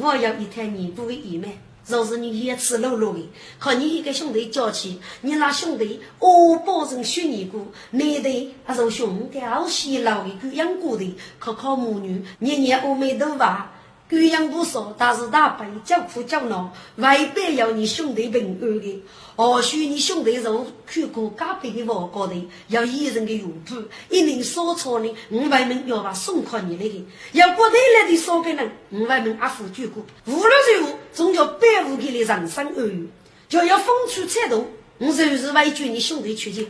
[0.00, 1.48] 我要一台你不会一买。
[1.86, 3.26] 若是你也吃露露的，
[3.58, 13.72] 和你一个兄弟交起，你那兄弟我保证选你过，你的还是兄弟好些老的狗养过的，靠靠母女年年我没头发。
[14.10, 19.02] 狗养不少，但是大白叫苦叫闹，未必要你兄弟平安的。
[19.38, 22.34] 或许你兄弟如去过隔壁的房高头，
[22.66, 23.76] 要一人的用途，
[24.10, 27.06] 一人说错呢，我外面要把送款你来的。
[27.34, 30.04] 要不对来的少个人，我外面阿付举过。
[30.26, 33.08] 无论如何，总叫百无给的人生而已。
[33.48, 34.66] 就要风出彩头，
[34.98, 36.66] 我就是为救你兄弟出钱。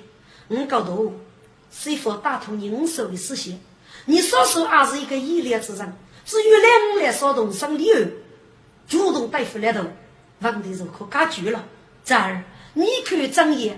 [0.49, 1.15] 我高头
[1.73, 3.59] 是否打通你手的视线？
[4.05, 5.91] 你说说，还是一个依恋之人。
[6.27, 8.11] 至于两来烧动生理儿，
[8.87, 9.83] 主动对付来头，
[10.41, 11.65] 问题就可解决了。
[12.05, 12.43] 侄儿，
[12.79, 13.77] 你看张爷，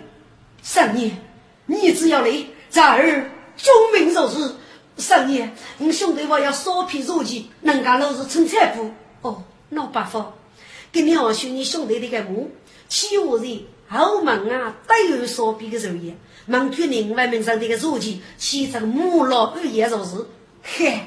[0.61, 1.17] 三年，
[1.65, 2.31] 你只要来，
[2.71, 4.55] 侄儿救命就是。
[4.99, 8.91] 三年，你兄弟我要烧皮肉鸡，人家都是春菜不？
[9.27, 10.35] 哦，那办法，
[10.93, 12.51] 给你二兄你兄弟那个母，
[12.91, 20.27] 欺负人后门啊，都有烧皮的肉叶，忙决定外面上这个肉鸡，其成母老二爷就是，
[20.63, 21.01] 嘿。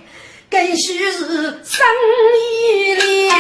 [0.49, 1.19] 更须是
[1.63, 1.83] 生
[2.35, 3.35] 意连，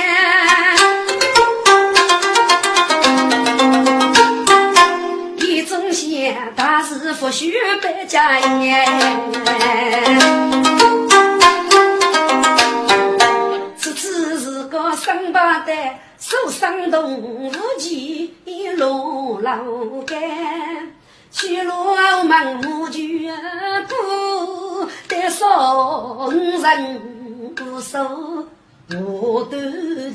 [7.33, 8.85] 须百家言。
[13.75, 15.73] 此次是个生把把的
[16.19, 18.35] 手上动无忌
[18.77, 19.63] 落老
[20.05, 20.21] 干。
[21.31, 23.27] 去罗门母举
[23.89, 28.47] 不得送人不收
[29.01, 29.59] 我多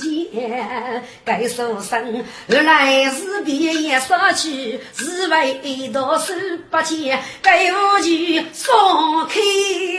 [0.01, 6.33] 钱该收生，原来是毕业少去，是为多手
[6.71, 9.41] 把钱该我去送开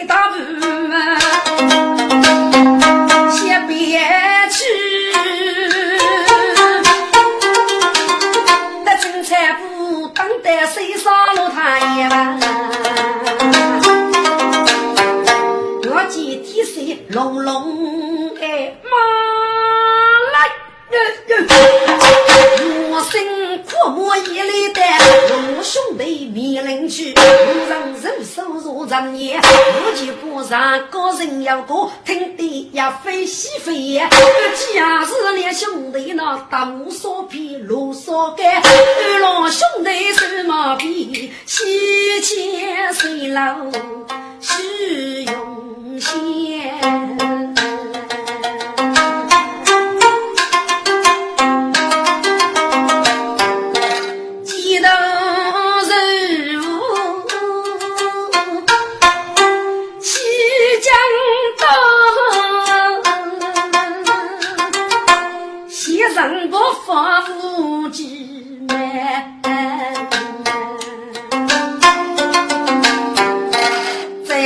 [0.08, 0.40] 大门，
[3.32, 4.00] 先别
[4.52, 4.64] 去。
[10.42, 12.40] 在水上路他一晚，
[15.86, 18.29] 我见天水隆隆，
[22.92, 24.82] 我心苦莫一来的，
[25.58, 27.18] 我兄弟面临去，无
[27.70, 34.10] 人人手如人烟，我就不让个人要过，听得呀飞西飞呀，
[34.74, 43.72] 假日连兄弟那大无所披露所干，二郎兄弟是马匹，西迁水楼
[44.42, 46.00] 是用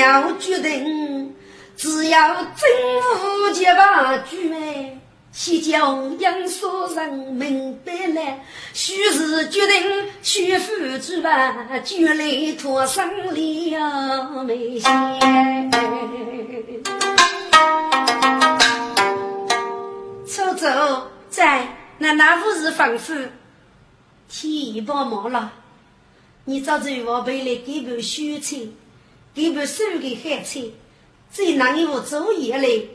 [0.04, 1.34] 要决定，
[1.76, 2.04] 只。
[2.10, 2.45] 要政
[3.01, 4.99] 府结把局哎，
[5.32, 8.22] 先叫杨所人明白了，
[8.74, 14.88] 须是决定去付诸吧，就来托生了没些。
[20.28, 23.28] 走走，在那那不是吩咐，
[24.30, 25.51] 天帮忙了，
[26.45, 28.58] 你早走我回来给部修车，
[29.34, 30.60] 给部手给海车。
[31.32, 32.90] 在哪里我作业嘞？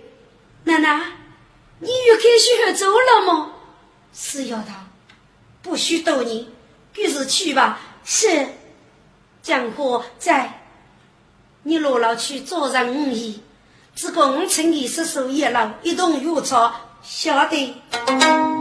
[0.64, 1.12] 奶奶，
[1.80, 3.52] 你又开始学走了吗？
[4.14, 4.72] 是丫头，
[5.62, 6.48] 不许逗你，
[6.94, 7.80] 于是去吧。
[8.04, 8.48] 是，
[9.42, 10.64] 江河在，
[11.62, 13.42] 你落了去做人无义，
[13.94, 16.72] 只供趁你是手业了，一动药草，
[17.02, 18.57] 晓得。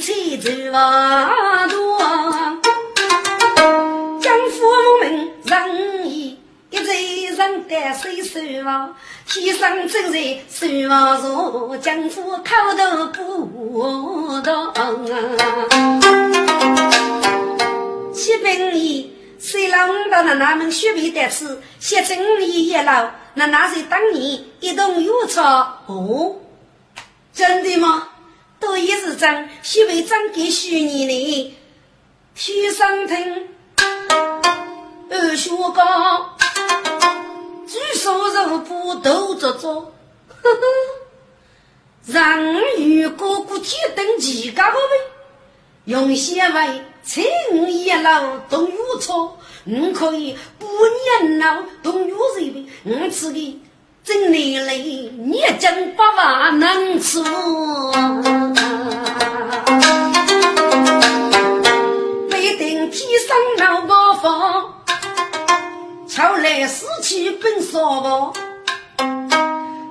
[0.00, 2.00] 走王多，
[4.18, 4.64] 江父
[5.02, 6.38] 们仁义，
[6.70, 6.94] 一再
[7.36, 8.94] 人得水手王，
[9.26, 12.42] 天生正在手王坐，江父口
[13.12, 14.72] 头不动。
[18.14, 19.04] 七百年，
[19.38, 26.36] 虽然到那那门学费得吃，写正义也老，那那是当年一动药草哦，
[27.34, 28.08] 真的吗？
[28.60, 31.56] 都一是真，许为真给许你呢。
[32.34, 33.48] 天上听，
[35.10, 36.36] 二学高，
[37.66, 39.68] 举手如不斗着着，
[40.42, 40.60] 呵呵。
[42.06, 45.00] 人与哥哥天等几个个位，
[45.84, 47.24] 用先为青
[47.70, 50.66] 一老动月草，你可以不
[51.22, 53.62] 年老动月日呗，我吃的。
[54.12, 54.78] 真累累，
[55.18, 57.22] 你真不万能吃。
[62.28, 64.64] 北定天上闹高峰，
[66.08, 68.34] 朝来死去奔扫房，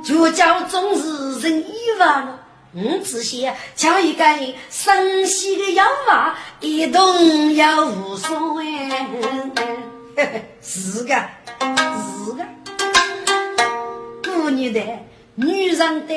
[0.04, 2.42] 就叫终日人意了。
[2.74, 4.26] 我只想叫一个
[4.70, 8.66] 生息的妖娃，一动也无所谓。
[10.62, 11.16] 是个，
[12.26, 12.44] 是个。
[14.50, 14.82] 女的，
[15.36, 16.14] 女人的，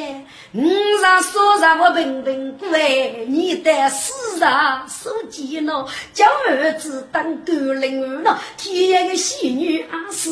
[0.52, 0.68] 五
[1.00, 5.86] 上说上我平平过哎，你的四上手机呢？
[6.12, 8.38] 叫儿子当官领儿呢？
[8.56, 10.30] 天个喜女啊是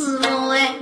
[0.53, 0.75] 哎，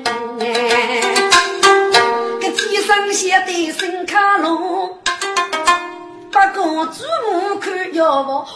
[2.40, 4.98] 个天上写的新卡龙，
[6.32, 8.46] 八个祖母看要不？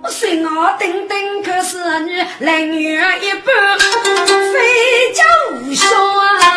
[0.00, 3.78] 我心啊定定，可是你人缘一般，
[4.52, 5.24] 非叫
[5.56, 6.47] 无效啊！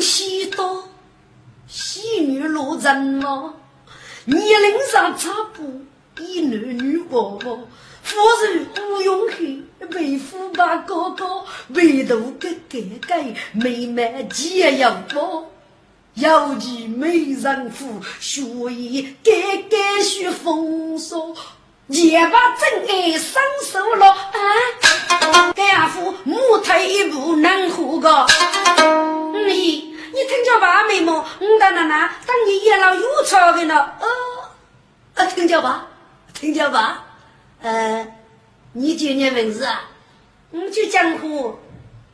[0.00, 0.88] 西多，
[1.68, 3.54] 西女落人哦，
[4.24, 5.82] 年龄上差不
[6.22, 7.58] 一男女宝宝，
[8.02, 13.14] 夫人不用去，为父把哥哥，为头哥哥哥，
[13.52, 15.46] 妹妹皆要包。
[16.14, 18.42] 有其美人妇，学
[18.72, 19.32] 艺改
[19.70, 21.34] 改须风骚，
[21.86, 25.52] 也把真爱伸手了啊！
[25.54, 28.26] 该阿夫母退一步能活个？
[29.46, 29.89] 你
[30.20, 33.74] 你听着吧，妹妹，我的奶奶当你养老有钞的呢？
[33.98, 34.06] 呃，
[35.14, 35.86] 呃，听着吧，
[36.34, 37.06] 听着吧，
[37.62, 38.06] 呃，
[38.74, 39.88] 你今年文字啊？
[40.50, 41.58] 我去江湖，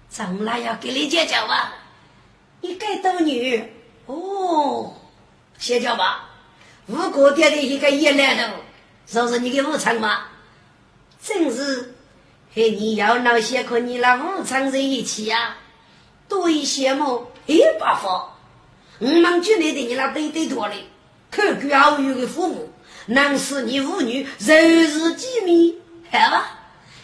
[0.09, 1.74] 从来要给你姐姐吧？
[2.61, 3.72] 你该多女。
[4.07, 4.94] 哦，
[5.59, 6.28] 谢叫吧，
[6.86, 8.52] 五哥爹的一个爷来头，
[9.09, 10.28] 说是你的武昌吗？
[11.20, 11.96] 真是，
[12.54, 15.57] 和你要闹些和你那武昌人一起呀，
[16.28, 18.28] 多一羡慕一把火。
[18.99, 20.74] 我们军内的你那对对多的，
[21.30, 22.70] 可教育的父母，
[23.07, 25.74] 能使你妇女日日见面，
[26.11, 26.59] 好吧？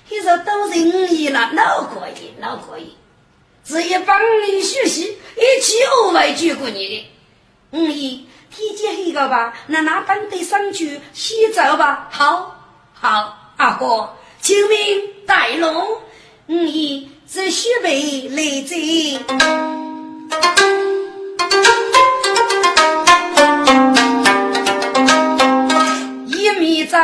[0.09, 2.97] 你说都是五亿了，那可以，那可以。
[3.64, 5.05] 只要帮你学习，
[5.36, 7.11] 一起额外照顾你的。
[7.70, 12.09] 五姨，体检一个吧，那那班得上去洗澡吧。
[12.11, 12.57] 好，
[12.93, 14.78] 好，阿哥，请命
[15.26, 15.99] 带路。
[16.49, 19.82] 五姨，是许备来接。
[26.26, 26.99] 一米走，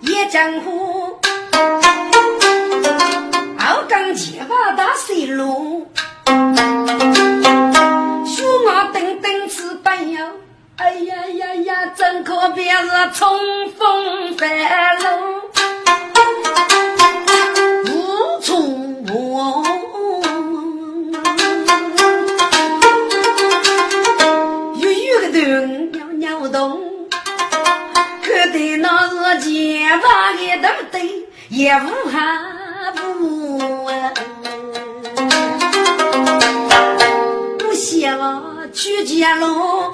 [0.00, 1.18] 一江湖。
[4.14, 5.86] 结巴大水路，
[8.26, 10.26] 雪马等等吃半药。
[10.76, 13.38] 哎呀呀呀，真可别是冲
[13.78, 14.48] 锋翻
[14.98, 15.06] 路，
[30.60, 32.18] 都对，也无哈。
[37.66, 39.92] 我想去见喽，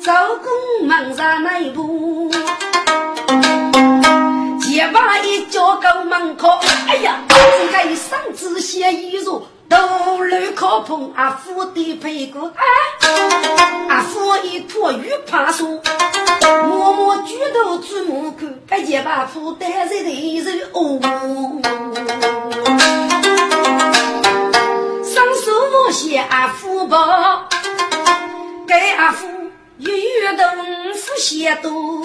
[0.00, 2.30] 走公门上那一步，
[4.60, 6.48] 结巴一脚够门口，
[6.88, 9.46] 哎呀，这个上子写一如。
[9.68, 12.50] 头颅靠碰阿夫的屁股，
[13.88, 15.82] 阿夫一脱雨帕松，
[16.68, 20.98] 默默举头注目看，该结巴夫带着的人哦，
[25.04, 27.46] 双手握写阿夫包，
[28.66, 29.28] 该阿夫
[29.76, 32.02] 月月东夫写多，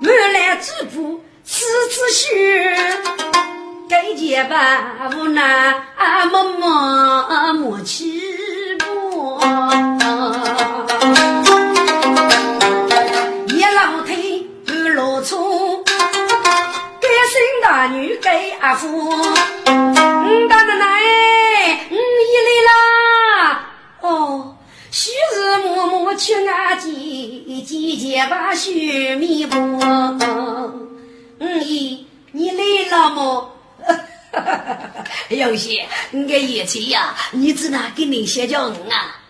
[0.00, 2.76] 满来纸布次次学。
[3.88, 5.72] 该结吧，无奈
[6.32, 9.38] 默默莫去过。
[17.68, 19.10] 大女该阿夫。
[19.66, 21.00] 大奶奶，
[21.90, 23.70] 你来啦！
[24.00, 24.56] 哦，
[24.90, 26.90] 昔日默默去阿姐，
[27.60, 29.58] 姐姐把须弥补。
[31.40, 33.52] 嗯姨，你来了么？
[33.82, 33.94] 哈
[34.32, 39.20] 哈哈哈有些你个野气呀，你只拿给你写叫我啊？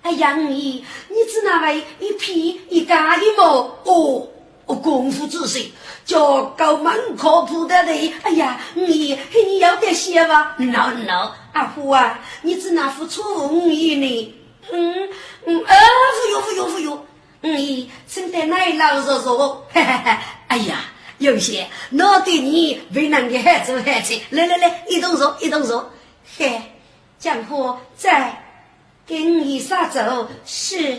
[0.00, 3.78] 哎呀，你你只拿为一匹一家的么？
[3.84, 4.26] 哦，
[4.66, 5.72] 我功夫仔细，
[6.04, 8.12] 叫高门靠谱的嘞。
[8.22, 14.34] 哎呀，你你要得写吧？no no，阿虎啊，你只拿付出五亿呢？
[14.72, 15.08] 嗯
[15.46, 17.06] 嗯，啊，忽悠忽悠忽悠，
[17.42, 20.76] 嗯，现在奶老实说，哈哈哈，哎呀。
[21.18, 25.88] 有些，我对你为难的孩子孩子，来来来，一动手一动手，
[26.36, 26.60] 嘿，
[27.20, 28.42] 江湖在，
[29.06, 30.98] 跟你撒走是。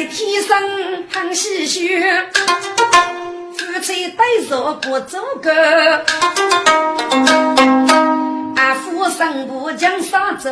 [0.00, 0.58] 该天上
[1.10, 2.26] 看细雪，
[3.54, 6.02] 夫妻对坐不走个，
[8.56, 10.50] 阿夫生不将撒走。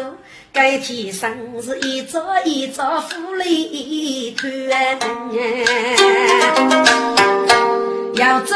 [0.52, 1.32] 该天上
[1.62, 4.98] 是一座一座富丽团，
[8.16, 8.54] 要走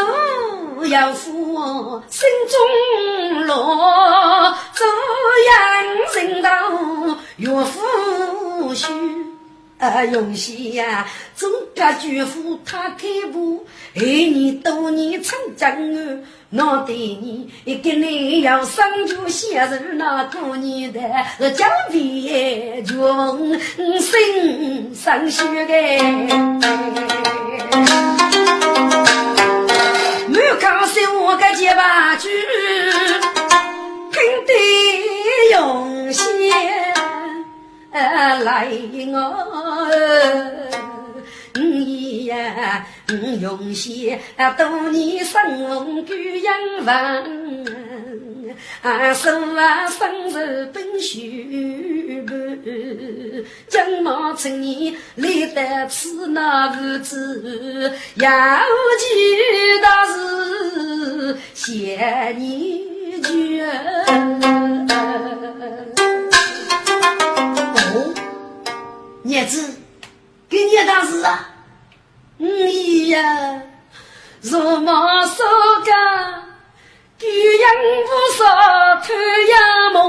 [0.88, 4.84] 要富心中乐，这
[5.49, 6.51] 样人道
[7.38, 8.86] 越富虚。
[9.83, 11.05] 啊，用心呀，
[11.35, 13.66] 总感觉富他开步，
[13.97, 16.18] 爱你多年成长啊。
[16.53, 17.51] 我对你
[17.83, 23.59] 跟你要生就写入那过年的江边绝梦
[23.99, 25.74] 心上学个，
[30.28, 32.28] 没告诉我个结巴句，
[34.12, 34.53] 听得
[35.51, 36.22] 用心
[37.93, 38.68] 来
[39.12, 39.88] 我。
[41.55, 42.86] 你呀，
[43.40, 44.18] 用些
[44.57, 47.66] 多年生逢贵人闻，
[48.80, 52.64] 啊手啊生日本须办，
[53.68, 58.28] 金毛青年立得此那无知，要
[58.99, 59.05] 记
[59.82, 62.80] 大事谢你
[63.22, 63.66] 绝。
[69.25, 69.77] 叶子，
[70.49, 71.49] 给你大事啊！
[72.39, 73.62] 你呀，
[74.41, 74.93] 若莫
[75.27, 75.47] 说
[75.85, 75.91] 个，
[77.18, 77.62] 举人
[78.03, 78.45] 无少
[79.01, 79.14] 偷
[79.49, 80.03] 呀梦，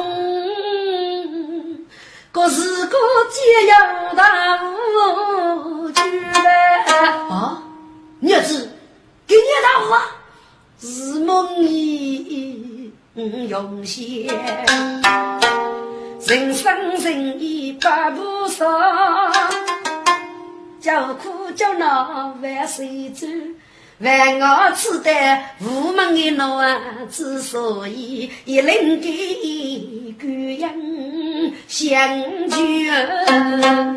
[2.31, 2.97] 可是个
[3.29, 6.49] 皆要大无趣嘞。
[7.29, 7.61] 啊，
[8.23, 8.71] 儿子，
[9.27, 10.07] 给你大话，
[10.79, 12.91] 是梦里
[13.47, 14.27] 用些，
[16.27, 18.65] 人生人意百步少。
[20.79, 23.25] 叫苦叫闹万岁走，
[23.99, 25.11] 万我只得
[25.61, 26.77] 无门的奴啊，
[27.09, 31.89] 之所以一人给孤人相
[32.49, 33.92] 劝。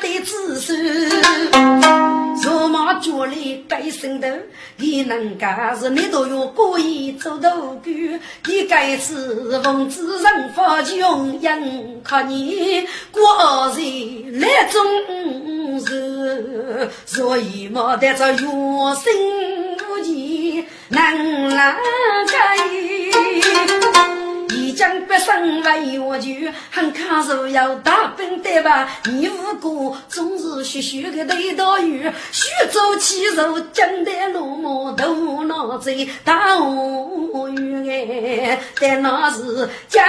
[0.00, 1.10] 的子孙。
[2.42, 4.26] 若马脚里背身头，
[4.76, 7.90] 你能干是你都要故意做头狗，
[8.46, 21.76] 你该是奉旨人发穷人，看你过日来种事，所以莫得这怨声无钱能难
[22.26, 22.56] 改。
[24.80, 26.30] 江北生为我就
[26.70, 28.88] 很看受要大兵对吧？
[29.04, 38.58] 你无辜总是虚虚的对道语，虚走气肉，江的落寞头脑贼大无语哎！
[38.80, 40.02] 但那是江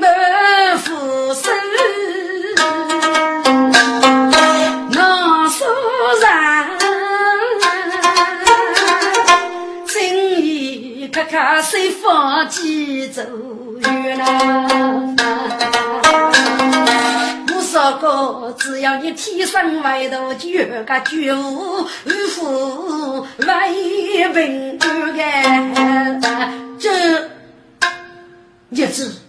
[0.00, 0.08] 北
[0.78, 1.48] 富士，
[4.90, 5.68] 那说
[6.20, 6.66] 然。
[11.12, 13.22] 看看谁放几走
[17.48, 20.48] 我说过，只要你天生外头就
[20.84, 26.20] 个觉悟，无负为平安
[26.78, 26.90] 这
[28.70, 29.20] 日子，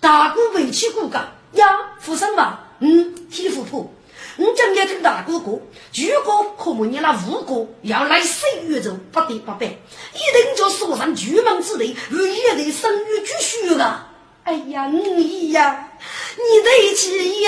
[0.00, 1.66] 大哥委屈过噶呀？
[2.00, 2.60] 富生吧？
[2.80, 3.92] 嗯，天富婆。
[4.38, 14.06] 你今天听大哥哥，如果可没你那五个要来生宇宙，不得不办，一定就锁上巨门之内，为一代生育继续的。
[14.44, 15.88] 哎呀，你呀，
[16.36, 17.44] 你得起一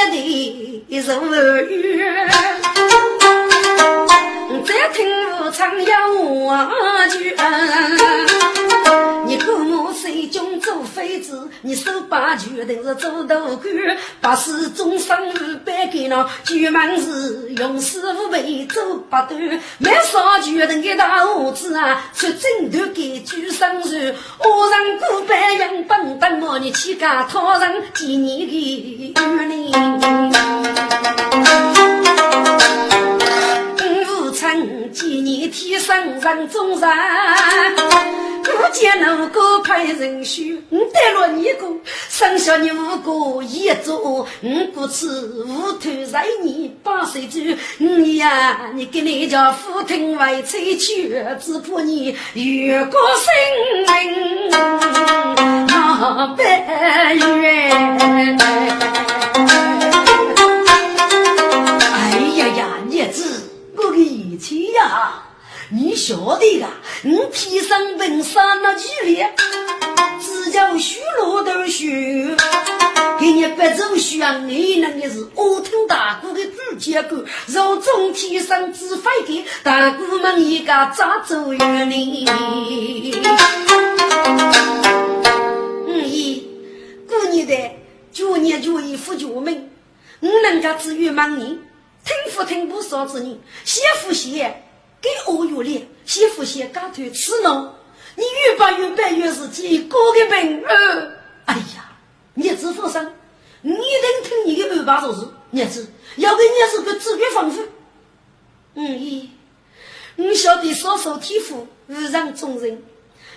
[0.90, 1.22] 得受
[1.66, 2.02] 雨，
[4.64, 5.06] 再听
[5.40, 7.36] 我唱呀我句。
[9.26, 13.58] 你父母手中做妃子，你手把决定是做大官，
[14.20, 15.34] 把事终生五
[15.64, 29.72] 百给了，举门是用师傅辈做不断，没啥决定的大胡子啊，出征都给举生船，我让古白杨本等我你去家讨人几年的玉林，
[34.88, 36.88] 成几年天生人中人。
[38.42, 41.66] 不见那个派人许，我带了你个，
[42.08, 44.26] 生下你五个一做，我
[44.74, 47.40] 故此无头在你八岁住，
[47.78, 53.30] 你呀，你给你家父听为妻娶，只怕你越过生
[53.86, 54.50] 命
[55.66, 57.98] 那白远。
[61.92, 63.42] 哎呀呀，叶子，
[63.76, 65.24] 我给钱呀！
[65.70, 66.66] 你晓得噶？
[67.02, 69.34] 你天生本山那几列，
[70.20, 72.34] 只叫许罗头许，
[73.20, 74.38] 给你不走许啊！
[74.46, 77.16] 你那个是我听大哥的主结构，
[77.46, 80.66] 若中天生只会给大哥们一个
[80.96, 82.26] 咋走远呢？
[85.86, 86.48] 嗯，一
[87.06, 87.54] 过年的
[88.12, 89.70] 旧年旧衣服旧门，
[90.20, 91.58] 我能家只有忙年，
[92.04, 94.64] 听不听不少子人，写不写？
[95.00, 97.72] 给我月里媳妇先干腿吃呢，
[98.16, 101.20] 你越办越办越是几个的病儿。
[101.44, 101.92] 哎呀，
[102.34, 103.00] 你子放心，
[103.62, 103.80] 你等
[104.24, 107.62] 听你的安排做事，日子要给你是个自觉丰富。
[108.74, 109.28] 嗯咦，
[110.16, 112.82] 你晓得少受天赋，无让众人。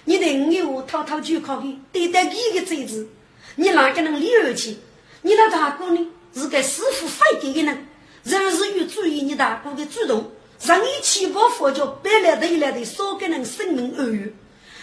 [0.06, 3.08] 你对我有滔滔就考的，对待你的罪子，
[3.56, 4.78] 你哪个能理儿去？
[5.22, 7.88] 你那大哥呢，是个师傅非给的人，
[8.24, 10.32] 人是有注意你大哥的举动。
[10.64, 14.32] 让你起波佛教白来头来的少给人生命而语。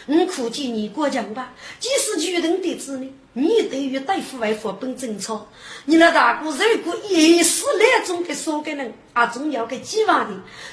[0.07, 5.47] 我苦见你过奖吧，即使举人的子呢，你对于对付外佛本正常。
[5.84, 10.30] 你那大姑如果也是那种的少给人，啊，重要的计划的。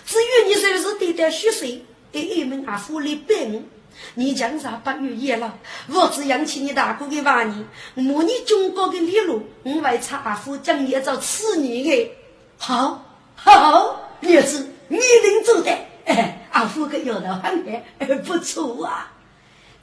[0.07, 3.61] 至于你是不是得点血水，给一门阿福来背我。
[4.16, 5.55] 你将啥八月夜了？
[5.93, 7.63] 我只养起你大哥的娃你，
[7.93, 12.11] 模拟中国的理路，我为查阿福将也找此女的。
[12.58, 13.03] 好，
[13.36, 15.72] 好，儿子，你能做的。
[16.51, 17.66] 阿福个摇头很
[17.99, 19.12] 哎， 不错啊。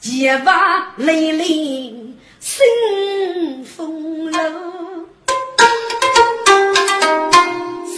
[0.00, 1.94] 结发累累
[2.40, 5.06] 生风楼，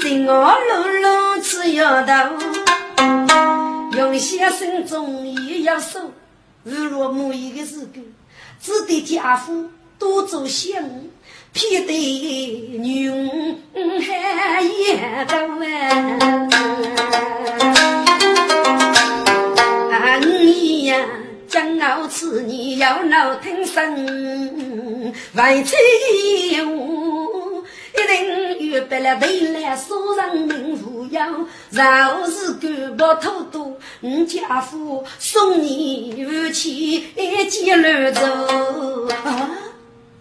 [0.03, 2.13] 心我落落吃摇头，
[3.97, 6.01] 用先生中也要守。
[6.65, 7.87] 日落暮一个时候，
[8.61, 10.83] 只得家父多做香，
[11.55, 11.93] 偏得
[12.79, 13.09] 女
[14.01, 15.39] 还也到
[19.89, 20.17] 啊！
[20.19, 20.97] 你呀，
[21.47, 25.77] 将傲此女要闹听声，外妻
[26.61, 27.63] 我
[27.95, 31.47] 一定预备了回来，说上名无恙。
[31.71, 38.21] 若是干不偷渡，我家父送你回去一见乱走。
[39.25, 39.51] 啊，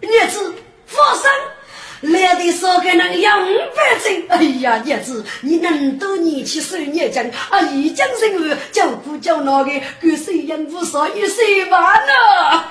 [0.00, 0.54] 儿子，
[0.86, 4.26] 放心，来的少给人要五百斤。
[4.28, 9.70] 哎呀，娘子，你能多年去收年金，啊， 一将人物叫苦叫恼的，
[10.02, 12.70] 够收养不少一岁万了。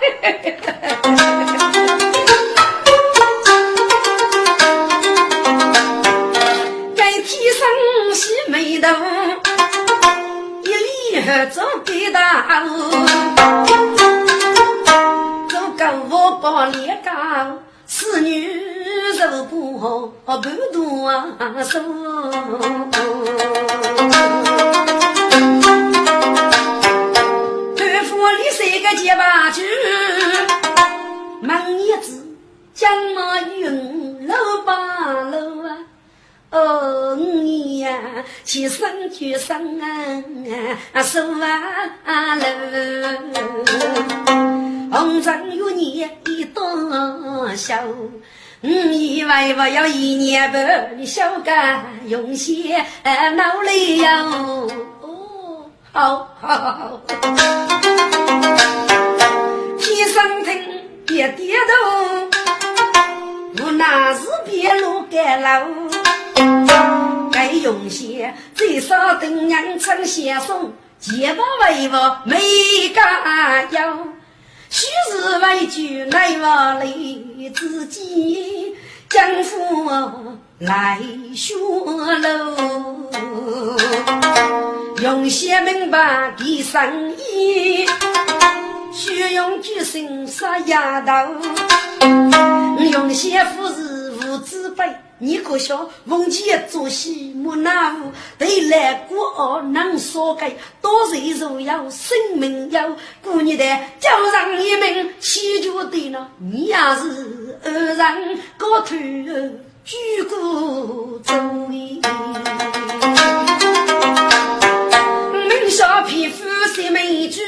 [7.54, 8.88] 生西眉头，
[10.64, 12.64] 一脸做给大
[15.50, 17.12] 做高我把脸高，
[19.32, 19.80] 肉不
[20.26, 21.10] 半多
[21.64, 21.80] 手。
[27.76, 29.62] 对付你三个结巴句，
[31.42, 32.26] 忙一子
[32.74, 35.78] 将马云老八路啊。
[36.52, 37.98] 哦，你呀，
[38.44, 41.20] 起身去上啊，手
[42.06, 42.46] 啊楼，
[44.92, 47.84] 红尘有你一多笑，
[48.66, 54.08] 我以为我要一年半，你小干用些努力哟。
[55.02, 57.02] 哦，好好好，
[59.78, 60.64] 天上听
[61.06, 61.60] 别低头，
[63.66, 65.68] 我那是别路盖楼。
[67.34, 72.40] 该用些最少等娘称先送，结不为我没
[72.96, 73.98] 敢要。
[74.74, 78.76] 须是为救来我累自己，
[79.08, 79.88] 将父
[80.58, 81.00] 来
[81.36, 83.08] 学喽。
[85.00, 87.86] 用些明白的生意，
[88.92, 91.36] 需用举身杀丫头，
[92.80, 94.84] 用些富士无资辈。
[95.24, 103.64] 你可笑，逢节做戏莫难无，对来过能说给，多岁如要生命要过日的，
[104.02, 108.98] 叫上一命祈求的呢，你也是二人高头
[109.86, 111.34] 举过走
[111.70, 112.02] 哩。
[115.32, 116.44] 门下皮肤
[116.76, 117.42] 谁美句，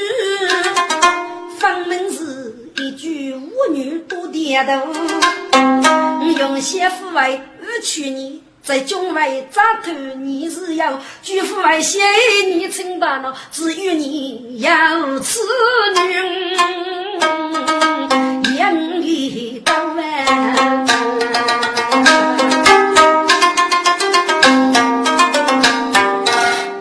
[1.58, 4.72] 方门是一句舞女多点头，
[6.38, 7.38] 用些抚慰。
[7.82, 12.00] 去年在中外扎头，你是要举夫外谢
[12.46, 14.70] 你承担了，只有你要
[15.20, 15.40] 此
[16.06, 16.56] 女，
[18.58, 20.04] 养的到完。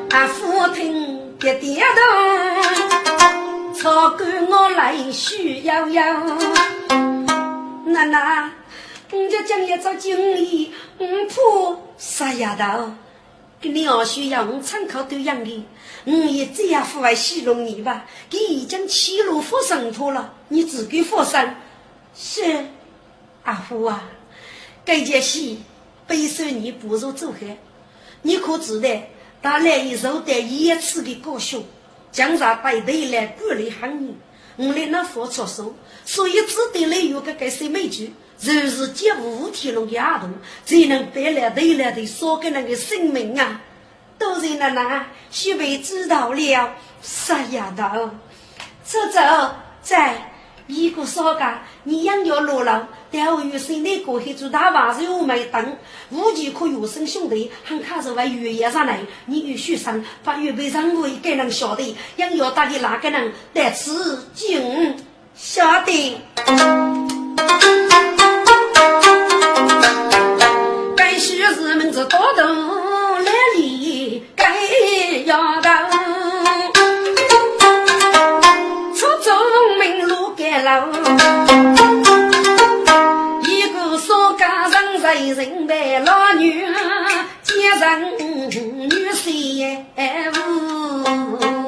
[0.09, 1.83] 啊，父亲爹爹
[3.73, 6.03] 头，草根我来需要要，
[7.85, 8.49] 奶奶。
[9.35, 12.89] 我就讲一招经理，我怕傻丫头，
[13.59, 15.65] 跟你二叔要我参考对样的，
[16.05, 18.05] 我也这样父爱戏弄你吧。
[18.31, 21.61] 你已经七路佛神托了，你自己佛山
[22.15, 22.65] 是
[23.43, 24.07] 阿父啊，
[24.85, 25.57] 这件事
[26.07, 27.57] 背受你不如走海，
[28.21, 28.89] 你可知道？
[29.41, 31.61] 他来一受得一次的高雄，
[32.09, 34.13] 将上带队来管理行业，
[34.55, 35.75] 我来那佛出手，
[36.05, 38.13] 所以只得来有个个谁美句。
[38.45, 40.31] 就是接五天龙的儿童，
[40.63, 43.59] 才能带来带来的少个人的生命啊！
[44.19, 46.69] 都是奶奶须被知道了，
[47.01, 48.11] 杀丫头，
[48.83, 49.19] 走走，
[49.81, 50.31] 在
[50.67, 55.77] 一个少家，你养要落了，但我有生那个黑猪大娃子又没等，
[56.11, 64.95] 无计可有生兄弟，很卡着为月夜上来，你与许生把预备任务给人晓得，养要打的那个人得此敬
[65.33, 66.21] 晓得。
[71.95, 72.45] 是多动
[73.23, 74.53] 来里，该
[75.23, 75.89] 要当
[78.93, 79.33] 出中
[79.79, 80.91] 门路改路，
[83.43, 86.67] 一个少家人在人外，老女
[87.43, 89.77] 接人女婿
[90.33, 91.64] 夫。